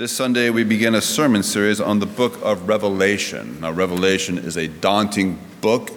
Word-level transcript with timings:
This 0.00 0.12
Sunday, 0.12 0.48
we 0.48 0.64
begin 0.64 0.94
a 0.94 1.02
sermon 1.02 1.42
series 1.42 1.78
on 1.78 1.98
the 1.98 2.06
book 2.06 2.38
of 2.42 2.66
Revelation. 2.66 3.60
Now, 3.60 3.70
Revelation 3.70 4.38
is 4.38 4.56
a 4.56 4.66
daunting 4.66 5.38
book 5.60 5.90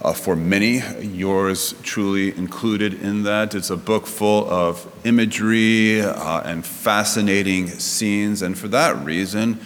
uh, 0.00 0.12
for 0.12 0.36
many, 0.36 0.80
yours 1.00 1.74
truly 1.82 2.28
included 2.38 3.02
in 3.02 3.24
that. 3.24 3.56
It's 3.56 3.70
a 3.70 3.76
book 3.76 4.06
full 4.06 4.48
of 4.48 4.88
imagery 5.04 6.02
uh, 6.02 6.42
and 6.42 6.64
fascinating 6.64 7.66
scenes, 7.66 8.42
and 8.42 8.56
for 8.56 8.68
that 8.68 9.04
reason, 9.04 9.58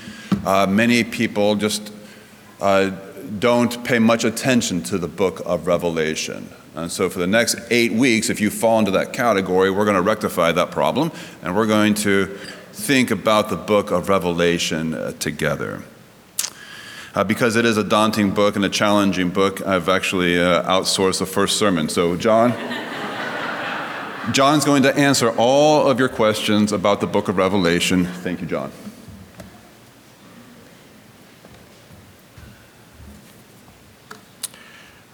uh, 0.46 0.66
many 0.66 1.04
people 1.04 1.54
just 1.54 1.92
uh, 2.62 2.92
don't 3.40 3.84
pay 3.84 3.98
much 3.98 4.24
attention 4.24 4.82
to 4.84 4.96
the 4.96 5.06
book 5.06 5.42
of 5.44 5.66
Revelation. 5.66 6.48
And 6.74 6.90
so, 6.90 7.10
for 7.10 7.18
the 7.18 7.26
next 7.26 7.56
eight 7.70 7.92
weeks, 7.92 8.30
if 8.30 8.40
you 8.40 8.48
fall 8.48 8.78
into 8.78 8.92
that 8.92 9.12
category, 9.12 9.70
we're 9.70 9.84
going 9.84 9.96
to 9.96 10.02
rectify 10.02 10.50
that 10.52 10.70
problem, 10.70 11.12
and 11.42 11.54
we're 11.54 11.66
going 11.66 11.92
to 11.94 12.38
think 12.80 13.10
about 13.10 13.50
the 13.50 13.56
book 13.56 13.90
of 13.90 14.08
Revelation 14.08 14.94
uh, 14.94 15.12
together. 15.12 15.82
Uh, 17.14 17.24
because 17.24 17.56
it 17.56 17.64
is 17.64 17.76
a 17.76 17.84
daunting 17.84 18.30
book 18.30 18.56
and 18.56 18.64
a 18.64 18.68
challenging 18.68 19.30
book, 19.30 19.64
I've 19.66 19.88
actually 19.88 20.40
uh, 20.40 20.62
outsourced 20.62 21.18
the 21.18 21.26
first 21.26 21.58
sermon. 21.58 21.88
So, 21.88 22.16
John, 22.16 22.52
John's 24.32 24.64
going 24.64 24.82
to 24.84 24.96
answer 24.96 25.30
all 25.36 25.88
of 25.88 25.98
your 25.98 26.08
questions 26.08 26.72
about 26.72 27.00
the 27.00 27.06
book 27.06 27.28
of 27.28 27.36
Revelation. 27.36 28.06
Thank 28.06 28.40
you, 28.40 28.46
John. 28.46 28.72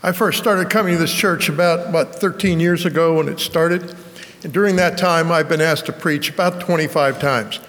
I 0.03 0.13
first 0.13 0.39
started 0.39 0.71
coming 0.71 0.93
to 0.93 0.99
this 0.99 1.13
church 1.13 1.49
about, 1.49 1.89
about 1.89 2.15
13 2.15 2.61
years 2.61 2.85
ago 2.87 3.17
when 3.17 3.29
it 3.29 3.41
started. 3.41 3.97
And 4.43 4.53
during 4.53 4.77
that 4.77 4.99
time, 4.99 5.33
I've 5.33 5.49
been 5.49 5.61
asked 5.61 5.87
to 5.87 5.93
preach 5.93 6.31
about 6.31 6.61
25 6.61 7.21
times. 7.21 7.61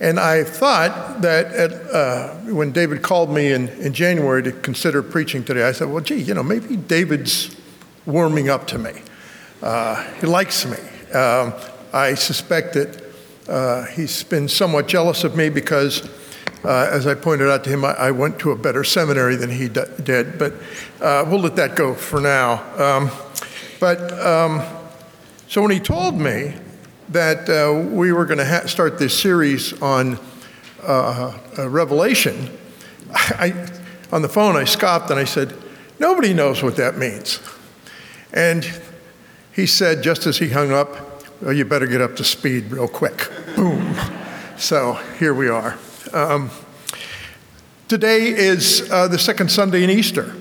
And 0.00 0.20
I 0.20 0.44
thought 0.44 1.22
that 1.22 1.46
at, 1.46 1.72
uh, 1.72 2.34
when 2.52 2.70
David 2.70 3.02
called 3.02 3.30
me 3.30 3.52
in, 3.52 3.68
in 3.68 3.92
January 3.92 4.42
to 4.44 4.52
consider 4.52 5.02
preaching 5.02 5.42
today, 5.42 5.64
I 5.64 5.72
said, 5.72 5.88
well, 5.88 6.02
gee, 6.02 6.20
you 6.20 6.34
know, 6.34 6.42
maybe 6.42 6.76
David's 6.76 7.56
warming 8.06 8.48
up 8.48 8.66
to 8.68 8.78
me. 8.78 8.92
Uh, 9.60 10.04
he 10.20 10.26
likes 10.26 10.66
me. 10.66 10.78
Um, 11.12 11.52
I 11.92 12.14
suspect 12.14 12.74
that 12.74 13.04
uh, 13.48 13.86
he's 13.86 14.22
been 14.22 14.46
somewhat 14.46 14.86
jealous 14.86 15.24
of 15.24 15.34
me 15.34 15.48
because, 15.48 16.08
uh, 16.64 16.88
as 16.92 17.06
I 17.06 17.14
pointed 17.14 17.48
out 17.48 17.64
to 17.64 17.70
him, 17.70 17.84
I, 17.84 17.94
I, 17.94 18.10
went 18.10 18.38
to 18.40 18.52
a 18.52 18.56
better 18.56 18.84
seminary 18.84 19.36
than 19.36 19.50
he 19.50 19.68
d- 19.68 19.80
did. 20.02 20.38
But 20.38 20.52
uh, 21.00 21.24
we'll 21.26 21.40
let 21.40 21.56
that 21.56 21.74
go 21.74 21.94
for 21.94 22.20
now. 22.20 22.62
Um, 22.76 23.10
but 23.80 24.12
um, 24.24 24.62
so 25.48 25.62
when 25.62 25.70
he 25.70 25.80
told 25.80 26.14
me 26.14 26.54
that 27.08 27.48
uh, 27.48 27.88
we 27.88 28.12
were 28.12 28.26
going 28.26 28.38
to 28.38 28.44
ha- 28.44 28.66
start 28.66 28.98
this 28.98 29.18
series 29.18 29.72
on 29.80 30.18
uh, 30.82 31.36
uh, 31.58 31.68
Revelation, 31.68 32.50
I, 33.12 33.68
on 34.12 34.22
the 34.22 34.28
phone 34.28 34.56
I 34.56 34.64
scoffed 34.64 35.10
and 35.10 35.18
I 35.18 35.24
said, 35.24 35.54
Nobody 35.98 36.32
knows 36.32 36.62
what 36.62 36.76
that 36.76 36.96
means. 36.96 37.40
And 38.32 38.70
he 39.52 39.66
said, 39.66 40.02
just 40.02 40.26
as 40.26 40.38
he 40.38 40.48
hung 40.48 40.70
up, 40.70 41.24
you 41.42 41.64
better 41.64 41.86
get 41.86 42.00
up 42.00 42.14
to 42.16 42.24
speed 42.24 42.70
real 42.70 42.86
quick. 42.86 43.30
Boom. 43.56 43.96
So 44.56 44.94
here 45.18 45.34
we 45.34 45.48
are. 45.48 45.76
Um, 46.12 46.50
today 47.88 48.28
is 48.28 48.88
uh, 48.90 49.08
the 49.08 49.18
second 49.18 49.50
Sunday 49.50 49.82
in 49.82 49.90
Easter. 49.90 50.34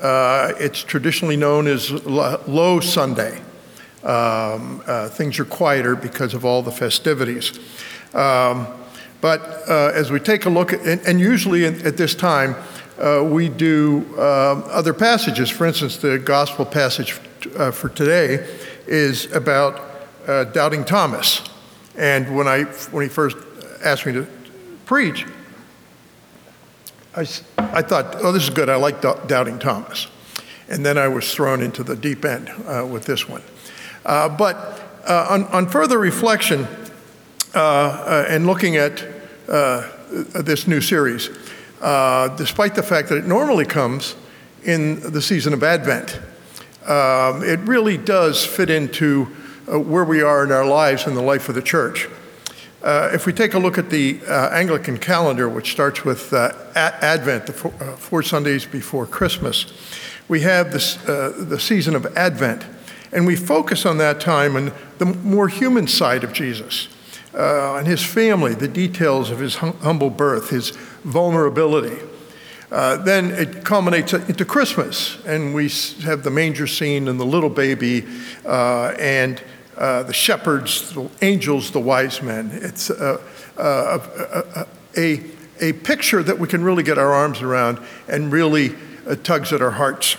Uh, 0.00 0.52
it's 0.58 0.82
traditionally 0.84 1.36
known 1.36 1.66
as 1.66 1.90
Low 1.90 2.78
Sunday. 2.78 3.40
Um, 4.02 4.82
uh, 4.86 5.08
things 5.08 5.38
are 5.38 5.44
quieter 5.44 5.94
because 5.94 6.32
of 6.34 6.44
all 6.44 6.62
the 6.62 6.72
festivities. 6.72 7.58
Um, 8.14 8.66
but 9.20 9.40
uh, 9.68 9.92
as 9.94 10.10
we 10.10 10.20
take 10.20 10.46
a 10.46 10.50
look, 10.50 10.72
at, 10.72 10.80
and, 10.80 11.00
and 11.02 11.20
usually 11.20 11.66
at, 11.66 11.84
at 11.84 11.96
this 11.96 12.14
time, 12.14 12.56
uh, 12.98 13.22
we 13.22 13.48
do 13.48 14.04
um, 14.18 14.64
other 14.66 14.94
passages. 14.94 15.50
For 15.50 15.66
instance, 15.66 15.98
the 15.98 16.18
gospel 16.18 16.64
passage 16.64 17.18
uh, 17.56 17.70
for 17.70 17.88
today 17.88 18.46
is 18.86 19.30
about 19.32 19.82
uh, 20.26 20.44
doubting 20.44 20.84
Thomas. 20.84 21.42
And 21.96 22.34
when, 22.34 22.48
I, 22.48 22.64
when 22.64 23.02
he 23.02 23.08
first 23.08 23.36
asked 23.84 24.06
me 24.06 24.12
to 24.12 24.26
preach, 24.86 25.26
I, 27.14 27.22
I 27.58 27.82
thought, 27.82 28.16
oh, 28.20 28.32
this 28.32 28.44
is 28.44 28.50
good. 28.50 28.68
I 28.68 28.76
like 28.76 29.02
doubting 29.02 29.58
Thomas. 29.58 30.06
And 30.68 30.86
then 30.86 30.96
I 30.96 31.08
was 31.08 31.34
thrown 31.34 31.62
into 31.62 31.82
the 31.82 31.96
deep 31.96 32.24
end 32.24 32.48
uh, 32.66 32.86
with 32.86 33.04
this 33.04 33.28
one. 33.28 33.42
Uh, 34.04 34.28
but 34.28 34.56
uh, 35.06 35.26
on, 35.30 35.44
on, 35.44 35.68
further 35.68 35.98
reflection 35.98 36.66
uh, 37.54 38.24
and 38.28 38.46
looking 38.46 38.76
at 38.76 39.04
this 40.44 40.66
new 40.66 40.80
series, 40.80 41.28
despite 42.36 42.74
the 42.74 42.82
fact 42.82 43.08
that 43.08 43.18
it 43.18 43.26
normally 43.26 43.64
comes 43.64 44.16
in 44.64 45.00
the 45.12 45.22
season 45.22 45.52
of 45.52 45.62
Advent, 45.62 46.20
um, 46.86 47.42
it 47.42 47.60
really 47.60 47.96
does 47.96 48.44
fit 48.44 48.70
into 48.70 49.26
where 49.66 50.04
we 50.04 50.22
are 50.22 50.44
in 50.44 50.52
our 50.52 50.66
lives 50.66 51.06
and 51.06 51.16
the 51.16 51.22
life 51.22 51.48
of 51.48 51.54
the 51.54 51.62
church. 51.62 52.08
Uh, 52.82 53.10
if 53.12 53.26
we 53.26 53.32
take 53.32 53.52
a 53.52 53.58
look 53.58 53.76
at 53.76 53.90
the 53.90 54.18
uh, 54.26 54.48
Anglican 54.50 54.96
calendar, 54.96 55.50
which 55.50 55.70
starts 55.70 56.02
with 56.02 56.32
uh, 56.32 56.50
Advent, 56.74 57.46
the 57.46 57.52
four, 57.52 57.70
four, 57.98 58.22
Sundays 58.22 58.64
before 58.64 59.06
Christmas, 59.06 59.66
we 60.28 60.40
have 60.40 60.72
this, 60.72 60.94
the 60.94 61.58
season 61.58 61.94
of 61.94 62.06
Advent. 62.16 62.64
And 63.12 63.26
we 63.26 63.36
focus 63.36 63.84
on 63.86 63.98
that 63.98 64.20
time 64.20 64.56
and 64.56 64.72
the 64.98 65.06
more 65.06 65.48
human 65.48 65.86
side 65.86 66.22
of 66.24 66.32
Jesus, 66.32 66.88
uh, 67.34 67.76
and 67.76 67.86
his 67.86 68.04
family, 68.04 68.54
the 68.54 68.68
details 68.68 69.30
of 69.30 69.38
his 69.38 69.56
hum- 69.56 69.76
humble 69.78 70.10
birth, 70.10 70.50
his 70.50 70.70
vulnerability. 71.04 71.98
Uh, 72.70 72.96
then 72.98 73.32
it 73.32 73.64
culminates 73.64 74.12
into 74.12 74.44
Christmas, 74.44 75.18
and 75.26 75.54
we 75.54 75.68
have 76.02 76.22
the 76.22 76.30
manger 76.30 76.68
scene 76.68 77.08
and 77.08 77.18
the 77.18 77.24
little 77.24 77.50
baby, 77.50 78.06
uh, 78.46 78.94
and 78.98 79.42
uh, 79.76 80.04
the 80.04 80.12
shepherds, 80.12 80.92
the 80.92 81.08
angels, 81.22 81.72
the 81.72 81.80
wise 81.80 82.22
men. 82.22 82.50
It's 82.52 82.90
a, 82.90 83.20
a, 83.56 84.66
a, 84.96 85.24
a, 85.60 85.72
picture 85.72 86.22
that 86.22 86.38
we 86.38 86.46
can 86.46 86.62
really 86.62 86.82
get 86.82 86.98
our 86.98 87.12
arms 87.12 87.42
around 87.42 87.80
and 88.06 88.30
really 88.30 88.74
uh, 89.06 89.16
tugs 89.16 89.52
at 89.52 89.62
our 89.62 89.70
hearts. 89.70 90.16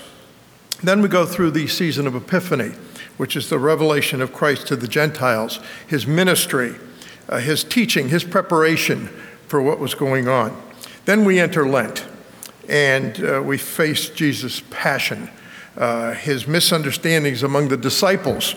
Then 0.84 1.04
we 1.04 1.10
go 1.10 1.28
through 1.28 1.52
the 1.52 1.68
season 1.68 2.08
of 2.08 2.16
Epiphany, 2.16 2.72
which 3.18 3.36
is 3.36 3.50
the 3.50 3.60
revelation 3.60 4.20
of 4.20 4.34
Christ 4.34 4.66
to 4.68 4.76
the 4.76 4.88
Gentiles, 4.88 5.60
his 5.86 6.08
ministry, 6.08 6.76
uh, 7.30 7.38
his 7.38 7.64
teaching, 7.64 8.10
his 8.10 8.24
preparation 8.24 9.08
for 9.48 9.62
what 9.62 9.80
was 9.80 9.94
going 9.94 10.28
on. 10.28 10.60
Then 11.06 11.24
we 11.24 11.40
enter 11.40 11.68
Lent, 11.68 12.08
and 12.68 13.24
uh, 13.24 13.44
we 13.44 13.60
face 13.60 14.10
Jesus' 14.10 14.64
passion, 14.72 15.30
uh, 15.78 16.14
his 16.14 16.48
misunderstandings 16.48 17.44
among 17.44 17.68
the 17.68 17.78
disciples. 17.78 18.56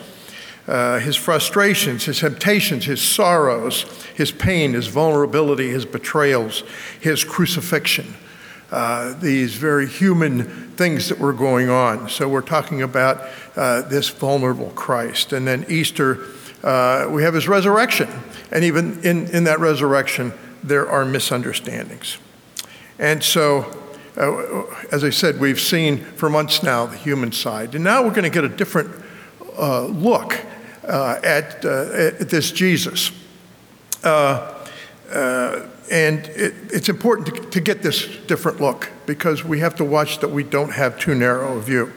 Uh, 0.66 0.98
his 1.00 1.16
frustrations, 1.16 2.04
his 2.04 2.20
temptations, 2.20 2.86
his 2.86 3.02
sorrows, 3.02 3.82
his 4.14 4.32
pain, 4.32 4.72
his 4.72 4.86
vulnerability, 4.86 5.68
his 5.68 5.84
betrayals, 5.84 6.62
his 7.00 7.22
crucifixion 7.22 8.14
uh, 8.74 9.12
these 9.20 9.54
very 9.54 9.86
human 9.86 10.42
things 10.72 11.08
that 11.08 11.20
were 11.20 11.32
going 11.32 11.70
on. 11.70 12.08
So 12.08 12.28
we're 12.28 12.40
talking 12.40 12.82
about 12.82 13.22
uh, 13.54 13.82
this 13.82 14.08
vulnerable 14.08 14.70
Christ. 14.70 15.32
And 15.32 15.46
then 15.46 15.64
Easter, 15.68 16.26
uh, 16.64 17.06
we 17.08 17.22
have 17.22 17.34
his 17.34 17.46
resurrection. 17.46 18.08
And 18.50 18.64
even 18.64 19.00
in, 19.04 19.28
in 19.28 19.44
that 19.44 19.60
resurrection, 19.60 20.32
there 20.64 20.90
are 20.90 21.04
misunderstandings. 21.04 22.18
And 22.98 23.22
so, 23.22 23.80
uh, 24.16 24.64
as 24.90 25.04
I 25.04 25.10
said, 25.10 25.38
we've 25.38 25.60
seen 25.60 25.98
for 25.98 26.28
months 26.28 26.64
now 26.64 26.84
the 26.86 26.96
human 26.96 27.30
side. 27.30 27.76
And 27.76 27.84
now 27.84 28.02
we're 28.02 28.10
going 28.10 28.24
to 28.24 28.28
get 28.28 28.42
a 28.42 28.48
different 28.48 28.90
uh, 29.56 29.84
look 29.84 30.34
at, 30.82 31.64
at, 31.64 32.28
this 32.28 32.50
Jesus. 32.50 33.12
Uh, 34.02 34.52
and 35.90 36.26
it, 36.28 36.54
it's 36.70 36.88
important 36.88 37.34
to, 37.34 37.50
to, 37.50 37.60
get 37.60 37.82
this 37.82 38.06
different 38.26 38.60
look 38.60 38.90
because 39.06 39.44
we 39.44 39.60
have 39.60 39.74
to 39.76 39.84
watch 39.84 40.20
that 40.20 40.30
we 40.30 40.42
don't 40.42 40.72
have 40.72 40.98
too 40.98 41.14
narrow 41.14 41.58
a 41.58 41.60
view. 41.60 41.92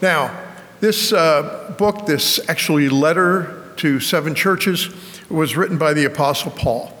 Now, 0.00 0.38
this 0.80 1.12
uh, 1.12 1.74
book, 1.76 2.06
this 2.06 2.40
actually 2.48 2.88
letter 2.88 3.72
to 3.76 4.00
seven 4.00 4.34
churches, 4.34 4.88
was 5.28 5.56
written 5.56 5.76
by 5.76 5.92
the 5.92 6.04
Apostle 6.04 6.52
Paul. 6.52 6.96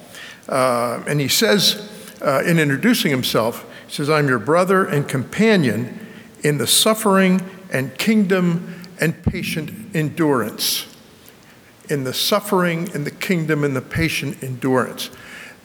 Uh, 0.48 1.02
and 1.06 1.20
he 1.20 1.28
says, 1.28 1.88
uh, 2.20 2.42
in 2.44 2.58
introducing 2.58 3.10
himself, 3.10 3.64
he 3.86 3.94
says, 3.94 4.10
I'm 4.10 4.28
your 4.28 4.38
brother 4.38 4.84
and 4.84 5.08
companion 5.08 6.06
in 6.42 6.58
the 6.58 6.66
suffering 6.66 7.42
and 7.72 7.96
kingdom 7.96 8.82
and 9.00 9.22
patient 9.22 9.94
endurance. 9.94 10.86
In 11.88 12.04
the 12.04 12.14
suffering 12.14 12.90
and 12.94 13.04
the 13.04 13.10
kingdom 13.10 13.64
and 13.64 13.74
the 13.74 13.80
patient 13.80 14.42
endurance. 14.42 15.10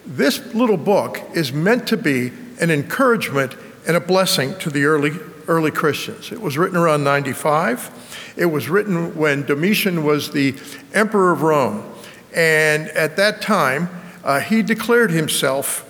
This 0.05 0.53
little 0.53 0.77
book 0.77 1.19
is 1.33 1.51
meant 1.51 1.87
to 1.87 1.97
be 1.97 2.31
an 2.59 2.69
encouragement 2.69 3.55
and 3.87 3.97
a 3.97 3.99
blessing 3.99 4.57
to 4.59 4.69
the 4.69 4.85
early, 4.85 5.11
early 5.47 5.71
Christians. 5.71 6.31
It 6.31 6.41
was 6.41 6.57
written 6.57 6.77
around 6.77 7.03
95. 7.03 8.33
It 8.37 8.45
was 8.45 8.69
written 8.69 9.15
when 9.15 9.45
Domitian 9.45 10.03
was 10.03 10.31
the 10.31 10.55
emperor 10.93 11.31
of 11.31 11.41
Rome. 11.41 11.91
And 12.35 12.89
at 12.89 13.15
that 13.17 13.41
time, 13.41 13.89
uh, 14.23 14.39
he 14.39 14.61
declared 14.61 15.11
himself 15.11 15.81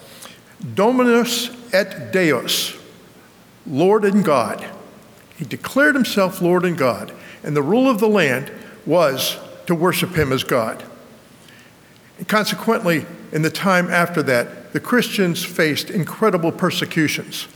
Dominus 0.76 1.50
et 1.74 2.12
Deus, 2.12 2.78
Lord 3.68 4.06
and 4.06 4.24
God. 4.24 4.66
He 5.38 5.44
declared 5.44 5.96
himself 5.96 6.42
Lord 6.42 6.64
and 6.64 6.78
God, 6.78 7.12
and 7.44 7.56
the 7.56 7.62
rule 7.62 7.90
of 7.90 8.00
the 8.00 8.08
land 8.08 8.52
was 8.86 9.38
to 9.66 9.76
worship 9.76 10.16
him 10.16 10.32
as 10.32 10.44
God. 10.44 10.84
And 12.18 12.28
consequently, 12.28 13.06
in 13.36 13.42
the 13.42 13.50
time 13.50 13.90
after 13.90 14.24
that, 14.24 14.72
the 14.72 14.80
Christians 14.80 15.44
faced 15.44 15.90
incredible 15.90 16.54
persecutions. 16.54 17.50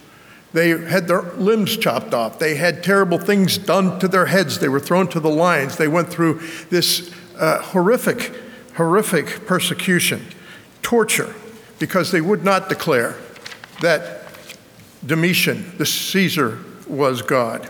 They 0.52 0.78
had 0.78 1.08
their 1.08 1.22
limbs 1.22 1.78
chopped 1.78 2.14
off. 2.14 2.38
They 2.38 2.56
had 2.56 2.84
terrible 2.84 3.18
things 3.18 3.58
done 3.58 3.98
to 4.00 4.10
their 4.10 4.26
heads. 4.26 4.60
They 4.60 4.68
were 4.68 4.82
thrown 4.82 5.08
to 5.08 5.22
the 5.22 5.30
lions. 5.30 5.78
They 5.78 5.88
went 5.88 6.10
through 6.10 6.42
this 6.70 7.14
uh, 7.38 7.62
horrific, 7.62 8.34
horrific 8.76 9.48
persecution, 9.48 10.26
torture, 10.82 11.34
because 11.80 12.12
they 12.12 12.20
would 12.20 12.44
not 12.44 12.68
declare 12.68 13.16
that 13.80 14.24
Domitian, 15.06 15.78
the 15.78 15.86
Caesar, 15.86 16.60
was 16.90 17.22
God. 17.22 17.70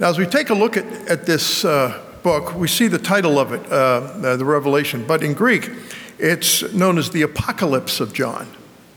Now, 0.00 0.08
as 0.08 0.16
we 0.16 0.24
take 0.24 0.48
a 0.48 0.54
look 0.54 0.78
at, 0.78 0.86
at 1.06 1.26
this 1.26 1.66
uh, 1.66 2.02
book, 2.22 2.54
we 2.54 2.68
see 2.68 2.88
the 2.88 2.98
title 2.98 3.38
of 3.38 3.52
it, 3.52 3.70
uh, 3.70 3.74
uh, 3.74 4.36
The 4.36 4.44
Revelation, 4.44 5.04
but 5.06 5.22
in 5.22 5.34
Greek, 5.34 5.70
it's 6.18 6.62
known 6.72 6.98
as 6.98 7.10
the 7.10 7.22
Apocalypse 7.22 8.00
of 8.00 8.12
John. 8.12 8.46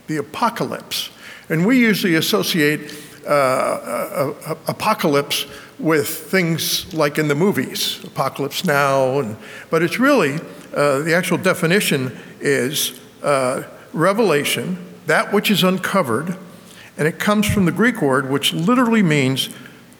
The 0.06 0.18
Apocalypse. 0.18 1.10
And 1.48 1.66
we 1.66 1.78
usually 1.78 2.14
associate 2.14 2.92
uh, 3.26 3.28
uh, 3.28 4.34
uh, 4.46 4.54
apocalypse 4.68 5.46
with 5.80 6.08
things 6.08 6.94
like 6.94 7.18
in 7.18 7.26
the 7.26 7.34
movies, 7.34 8.02
Apocalypse 8.04 8.64
Now, 8.64 9.18
and, 9.18 9.36
but 9.68 9.82
it's 9.82 9.98
really, 9.98 10.38
uh, 10.72 11.00
the 11.00 11.12
actual 11.12 11.36
definition 11.36 12.16
is 12.40 13.00
revelation, 13.92 14.78
that 15.06 15.32
which 15.32 15.50
is 15.50 15.64
uncovered, 15.64 16.36
and 16.96 17.08
it 17.08 17.18
comes 17.18 17.48
from 17.48 17.64
the 17.64 17.72
Greek 17.72 18.00
word 18.00 18.30
which 18.30 18.52
literally 18.52 19.02
means 19.02 19.50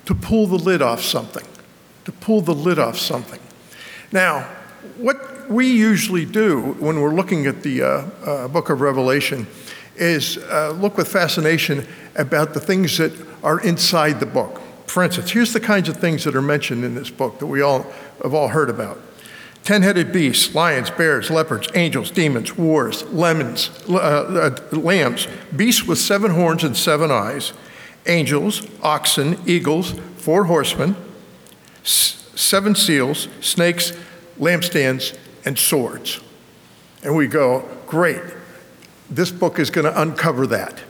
to 0.05 0.14
pull 0.14 0.46
the 0.46 0.55
lid 0.55 0.81
off 0.81 1.02
something, 1.02 1.44
to 2.06 2.12
pull 2.12 2.41
the 2.41 2.55
lid 2.55 2.79
off 2.79 2.97
something. 2.97 3.41
Now, 4.12 4.49
what 4.97 5.50
we 5.50 5.67
usually 5.67 6.25
do 6.25 6.76
when 6.79 7.00
we're 7.00 7.14
looking 7.14 7.47
at 7.47 7.62
the 7.62 7.82
uh, 7.82 8.49
book 8.49 8.70
of 8.70 8.81
Revelation 8.81 9.47
is 9.97 10.38
uh, 10.38 10.70
look 10.70 10.97
with 10.97 11.08
fascination 11.08 11.87
about 12.14 12.55
the 12.55 12.61
things 12.61 12.97
that 12.99 13.12
are 13.43 13.61
inside 13.61 14.20
the 14.20 14.26
book. 14.26 14.61
For 14.87 15.03
instance, 15.03 15.32
here's 15.32 15.53
the 15.53 15.61
kinds 15.61 15.88
of 15.88 15.97
things 15.97 16.23
that 16.25 16.37
are 16.37 16.43
mentioned 16.43 16.85
in 16.85 16.94
this 16.94 17.11
book 17.11 17.41
that 17.41 17.47
we 17.47 17.61
all 17.61 17.82
have 18.23 18.35
all 18.35 18.49
heard 18.49 18.70
about. 18.70 19.00
Ten 19.64 19.82
headed 19.82 20.12
beasts, 20.12 20.55
lions, 20.55 20.91
bears, 20.91 21.29
leopards, 21.29 21.69
angels, 21.75 22.12
demons, 22.12 22.56
wars, 22.56 23.02
lemons, 23.06 23.70
uh, 23.88 23.97
uh, 24.73 24.76
lambs, 24.76 25.26
beasts 25.56 25.85
with 25.85 25.99
seven 25.99 26.31
horns 26.31 26.62
and 26.62 26.76
seven 26.76 27.11
eyes, 27.11 27.52
angels, 28.06 28.64
oxen, 28.81 29.41
eagles, 29.44 29.99
four 30.19 30.44
horsemen, 30.44 30.94
seven 31.87 32.75
seals, 32.75 33.29
snakes, 33.41 33.93
lampstands, 34.38 35.17
and 35.44 35.59
swords. 35.59 36.21
And 37.03 37.17
we 37.17 37.27
go, 37.27 37.69
great, 37.87 38.23
this 39.09 39.31
book 39.31 39.59
is 39.59 39.71
going 39.71 39.85
to 39.85 40.00
uncover 40.00 40.47
that. 40.49 40.83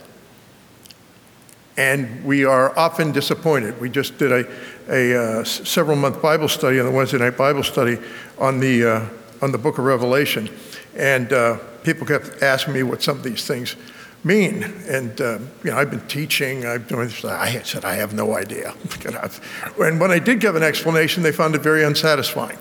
And 1.77 2.25
we 2.25 2.47
are 2.47 2.77
often 2.79 3.13
disappointed. 3.13 3.79
We 3.81 3.91
just 3.91 4.17
did 4.17 4.33
a, 4.33 4.47
a 4.89 5.41
uh, 5.41 5.45
several 5.45 5.97
month 5.97 6.23
Bible 6.23 6.49
study 6.49 6.81
on 6.81 6.87
the 6.87 6.93
Wednesday 6.93 7.19
night 7.19 7.37
Bible 7.37 7.63
study 7.63 7.99
on 8.39 8.61
the, 8.61 8.85
uh, 8.85 9.09
on 9.43 9.53
the 9.53 9.59
book 9.59 9.77
of 9.77 9.85
Revelation. 9.85 10.49
And 10.97 11.31
uh, 11.35 11.59
people 11.85 12.07
kept 12.07 12.43
asking 12.43 12.73
me 12.73 12.83
what 12.83 13.03
some 13.03 13.19
of 13.19 13.23
these 13.23 13.47
things 13.47 13.77
mean. 14.27 14.65
And, 14.89 15.19
uh, 15.21 15.39
you 15.63 15.71
know, 15.71 15.79
I've 15.79 15.91
been 15.91 16.07
teaching, 16.09 16.67
I've 16.67 16.89
doing 16.89 17.07
this. 17.07 17.25
I 17.25 17.63
said, 17.63 17.85
I 17.85 17.95
have 17.95 18.13
no 18.13 18.37
idea. 18.37 18.75
and 19.81 20.01
when 20.01 20.11
I 20.11 20.19
did 20.19 20.41
give 20.41 20.57
an 20.57 20.63
explanation, 20.63 21.23
they 21.23 21.33
found 21.33 21.55
it 21.55 21.63
very 21.63 21.85
unsatisfying. 21.85 22.59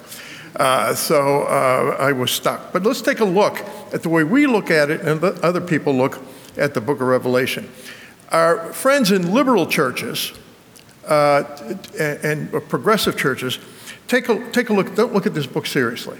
Uh, 0.55 0.93
so 0.95 1.43
uh, 1.43 1.97
I 1.99 2.11
was 2.11 2.31
stuck. 2.31 2.71
But 2.71 2.83
let's 2.83 3.01
take 3.01 3.19
a 3.19 3.25
look 3.25 3.59
at 3.93 4.03
the 4.03 4.09
way 4.09 4.23
we 4.23 4.47
look 4.47 4.71
at 4.71 4.89
it 4.89 5.01
and 5.01 5.21
other 5.23 5.59
people 5.59 5.93
look 5.93 6.19
at 6.55 6.73
the 6.73 6.81
book 6.81 7.01
of 7.01 7.07
Revelation. 7.07 7.69
Our 8.29 8.71
friends 8.71 9.11
in 9.11 9.33
liberal 9.33 9.65
churches 9.65 10.31
uh, 11.07 11.43
and, 11.99 12.51
and, 12.51 12.69
progressive 12.69 13.17
churches 13.17 13.59
take 14.07 14.29
a, 14.29 14.49
take 14.51 14.69
a 14.69 14.73
look, 14.73 14.95
don't 14.95 15.13
look 15.13 15.25
at 15.25 15.33
this 15.33 15.45
book 15.45 15.67
seriously. 15.67 16.19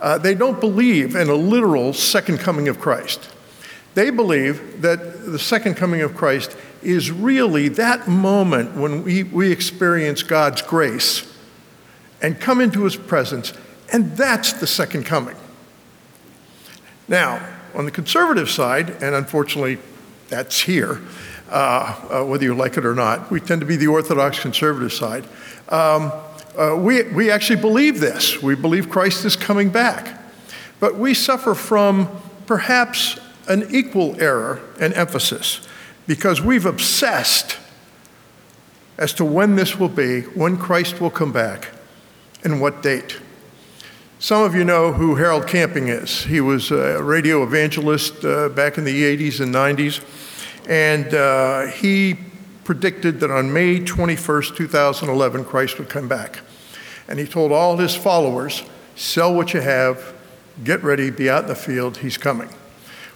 Uh, 0.00 0.16
they 0.16 0.34
don't 0.34 0.60
believe 0.60 1.14
in 1.14 1.28
a 1.28 1.34
literal 1.34 1.92
second 1.92 2.38
coming 2.38 2.68
of 2.68 2.80
Christ. 2.80 3.28
They 3.94 4.10
believe 4.10 4.82
that 4.82 5.26
the 5.26 5.38
second 5.38 5.74
coming 5.74 6.00
of 6.00 6.14
Christ 6.14 6.56
is 6.82 7.10
really 7.10 7.68
that 7.68 8.08
moment 8.08 8.76
when 8.76 9.04
we, 9.04 9.24
we 9.24 9.50
experience 9.50 10.22
God's 10.22 10.62
grace 10.62 11.26
and 12.22 12.40
come 12.40 12.60
into 12.60 12.84
his 12.84 12.96
presence, 12.96 13.52
and 13.92 14.16
that's 14.16 14.52
the 14.54 14.66
second 14.66 15.04
coming. 15.04 15.36
Now, 17.08 17.46
on 17.74 17.84
the 17.84 17.90
conservative 17.90 18.48
side, 18.48 18.90
and 19.02 19.14
unfortunately 19.14 19.78
that's 20.28 20.60
here, 20.60 21.00
uh, 21.50 22.00
uh, 22.10 22.24
whether 22.24 22.44
you 22.44 22.54
like 22.54 22.76
it 22.76 22.86
or 22.86 22.94
not, 22.94 23.30
we 23.30 23.40
tend 23.40 23.60
to 23.60 23.66
be 23.66 23.76
the 23.76 23.88
Orthodox 23.88 24.38
conservative 24.38 24.92
side. 24.92 25.24
Um, 25.68 26.12
uh, 26.56 26.76
we, 26.76 27.02
we 27.12 27.30
actually 27.30 27.60
believe 27.60 28.00
this. 28.00 28.40
We 28.42 28.54
believe 28.54 28.88
Christ 28.88 29.24
is 29.24 29.36
coming 29.36 29.70
back. 29.70 30.20
But 30.78 30.96
we 30.96 31.14
suffer 31.14 31.54
from 31.54 32.08
perhaps 32.46 33.18
an 33.50 33.66
equal 33.74 34.18
error 34.20 34.60
and 34.80 34.94
emphasis 34.94 35.60
because 36.06 36.40
we've 36.40 36.66
obsessed 36.66 37.58
as 38.96 39.12
to 39.14 39.24
when 39.24 39.56
this 39.56 39.76
will 39.76 39.88
be, 39.88 40.20
when 40.20 40.56
Christ 40.56 41.00
will 41.00 41.10
come 41.10 41.32
back 41.32 41.70
and 42.44 42.60
what 42.60 42.82
date. 42.82 43.18
Some 44.20 44.42
of 44.42 44.54
you 44.54 44.62
know 44.64 44.92
who 44.92 45.16
Harold 45.16 45.48
Camping 45.48 45.88
is. 45.88 46.24
He 46.24 46.40
was 46.40 46.70
a 46.70 47.02
radio 47.02 47.42
evangelist 47.42 48.24
uh, 48.24 48.50
back 48.50 48.78
in 48.78 48.84
the 48.84 49.16
80s 49.16 49.40
and 49.40 49.52
90s, 49.54 50.00
and 50.68 51.12
uh, 51.14 51.66
he 51.72 52.18
predicted 52.64 53.18
that 53.20 53.30
on 53.30 53.52
May 53.52 53.80
21st, 53.80 54.54
2011, 54.54 55.44
Christ 55.44 55.78
would 55.78 55.88
come 55.88 56.06
back. 56.06 56.40
And 57.08 57.18
he 57.18 57.26
told 57.26 57.50
all 57.50 57.78
his 57.78 57.96
followers, 57.96 58.62
sell 58.94 59.34
what 59.34 59.54
you 59.54 59.60
have, 59.60 60.14
get 60.62 60.84
ready, 60.84 61.10
be 61.10 61.28
out 61.28 61.44
in 61.44 61.48
the 61.48 61.54
field, 61.56 61.96
he's 61.96 62.18
coming. 62.18 62.50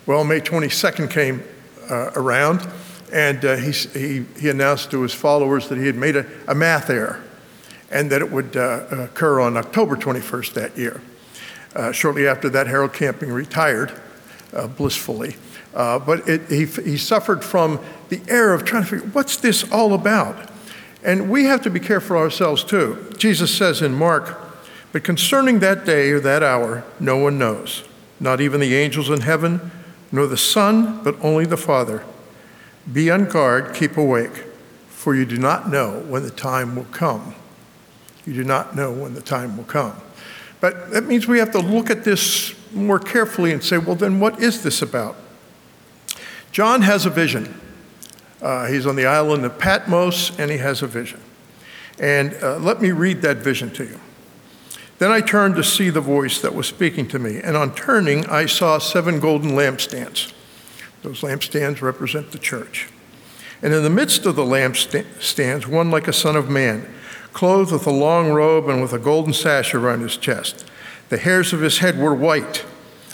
Well, 0.07 0.23
May 0.23 0.41
22nd 0.41 1.11
came 1.11 1.43
uh, 1.91 2.11
around, 2.15 2.69
and 3.11 3.43
uh, 3.43 3.57
he, 3.57 3.73
he, 3.73 4.25
he 4.39 4.51
announced 4.51 4.91
to 4.91 5.01
his 5.01 5.15
followers 5.15 5.69
that 5.69 5.79
he 5.79 5.87
had 5.87 5.97
made 5.97 6.15
a, 6.15 6.27
a 6.47 6.55
math 6.55 6.91
error 6.91 7.23
and 7.91 8.11
that 8.11 8.21
it 8.21 8.31
would 8.31 8.55
uh, 8.55 8.85
occur 8.91 9.41
on 9.41 9.57
October 9.57 9.97
21st 9.97 10.53
that 10.53 10.77
year. 10.77 11.01
Uh, 11.75 11.91
shortly 11.91 12.27
after 12.27 12.51
that, 12.51 12.67
Harold 12.67 12.93
Camping 12.93 13.33
retired 13.33 13.99
uh, 14.53 14.67
blissfully. 14.67 15.37
Uh, 15.75 15.99
but 15.99 16.29
it, 16.29 16.51
he, 16.51 16.67
he 16.67 16.99
suffered 16.99 17.43
from 17.43 17.81
the 18.11 18.21
error 18.29 18.53
of 18.53 18.65
trying 18.65 18.83
to 18.83 18.89
figure 18.91 19.09
what's 19.09 19.39
this 19.39 19.71
all 19.73 19.95
about? 19.95 20.51
And 21.03 21.31
we 21.31 21.45
have 21.45 21.63
to 21.63 21.71
be 21.71 21.81
careful 21.81 22.19
ourselves 22.19 22.63
too. 22.63 23.11
Jesus 23.17 23.57
says 23.57 23.81
in 23.81 23.95
Mark, 23.95 24.39
but 24.93 25.03
concerning 25.03 25.61
that 25.61 25.87
day 25.87 26.11
or 26.11 26.21
that 26.21 26.43
hour, 26.43 26.85
no 27.01 27.17
one 27.17 27.39
knows, 27.39 27.85
not 28.21 28.43
even 28.43 28.61
the 28.61 28.75
angels 28.75 29.09
in 29.09 29.23
heaven, 29.23 29.71
nor 30.15 30.29
the 30.29 30.37
Son, 30.37 31.03
but 31.03 31.17
only 31.23 31.45
the 31.45 31.57
Father. 31.57 32.05
Be 32.93 33.11
on 33.11 33.25
guard, 33.25 33.75
keep 33.75 33.97
awake, 33.97 34.45
for 34.89 35.13
you 35.13 35.27
do 35.27 35.37
not 35.39 35.69
know 35.69 36.05
when 36.07 36.23
the 36.23 36.31
time 36.31 36.77
will 36.77 36.85
come. 36.85 37.35
You 38.25 38.33
do 38.33 38.45
not 38.45 38.77
know 38.77 38.93
when 38.93 39.15
the 39.15 39.21
time 39.21 39.57
will 39.57 39.65
come. 39.65 39.97
But 40.61 40.93
that 40.93 41.07
means 41.07 41.27
we 41.27 41.41
have 41.41 41.51
to 41.51 41.59
look 41.59 41.91
at 41.91 42.05
this 42.05 42.55
more 42.73 43.01
carefully 43.01 43.51
and 43.51 43.63
say, 43.63 43.77
well, 43.77 43.97
then 43.97 44.21
what 44.21 44.41
is 44.41 44.63
this 44.63 44.83
about? 44.83 45.17
John 46.53 46.83
has 46.83 47.07
a 47.07 47.11
vision. 47.11 47.61
Uh, 48.41 48.67
he's 48.67 48.87
on 48.87 48.95
the 48.95 49.07
island 49.07 49.45
of 49.45 49.59
Patmos 49.59 50.39
and 50.39 50.49
he 50.49 50.59
has 50.59 50.81
a 50.81 50.87
vision. 50.87 51.21
And 51.99 52.37
uh, 52.41 52.59
let 52.59 52.81
me 52.81 52.93
read 52.93 53.21
that 53.23 53.39
vision 53.39 53.73
to 53.73 53.85
you. 53.85 54.01
Then 54.99 55.11
I 55.11 55.21
turned 55.21 55.57
to 55.57 55.65
see 55.65 55.91
the 55.91 56.01
voice 56.01 56.41
that 56.41 56.55
was 56.55 56.67
speaking 56.67 57.09
to 57.09 57.19
me, 57.19 57.41
and 57.41 57.57
on 57.57 57.75
turning, 57.75 58.27
I 58.27 58.47
saw 58.47 58.79
seven 58.79 59.21
golden 59.21 59.51
lampstands. 59.51 60.33
Those 61.03 61.21
lampstands 61.23 61.83
represent 61.83 62.33
the 62.33 62.39
church. 62.39 62.89
And 63.61 63.75
in 63.75 63.83
the 63.83 63.91
midst 63.91 64.27
of 64.27 64.37
the 64.37 64.45
lampstands, 64.45 65.67
one 65.67 65.91
like 65.91 66.07
a 66.07 66.13
son 66.13 66.37
of 66.37 66.49
man 66.49 66.87
clothed 67.33 67.73
with 67.73 67.87
a 67.87 67.91
long 67.91 68.31
robe 68.31 68.69
and 68.69 68.81
with 68.81 68.93
a 68.93 68.99
golden 68.99 69.33
sash 69.33 69.75
around 69.75 70.01
his 70.01 70.17
chest. 70.17 70.65
The 71.09 71.19
hairs 71.19 71.53
of 71.53 71.61
his 71.61 71.79
head 71.79 71.99
were 71.99 72.15
white, 72.15 72.65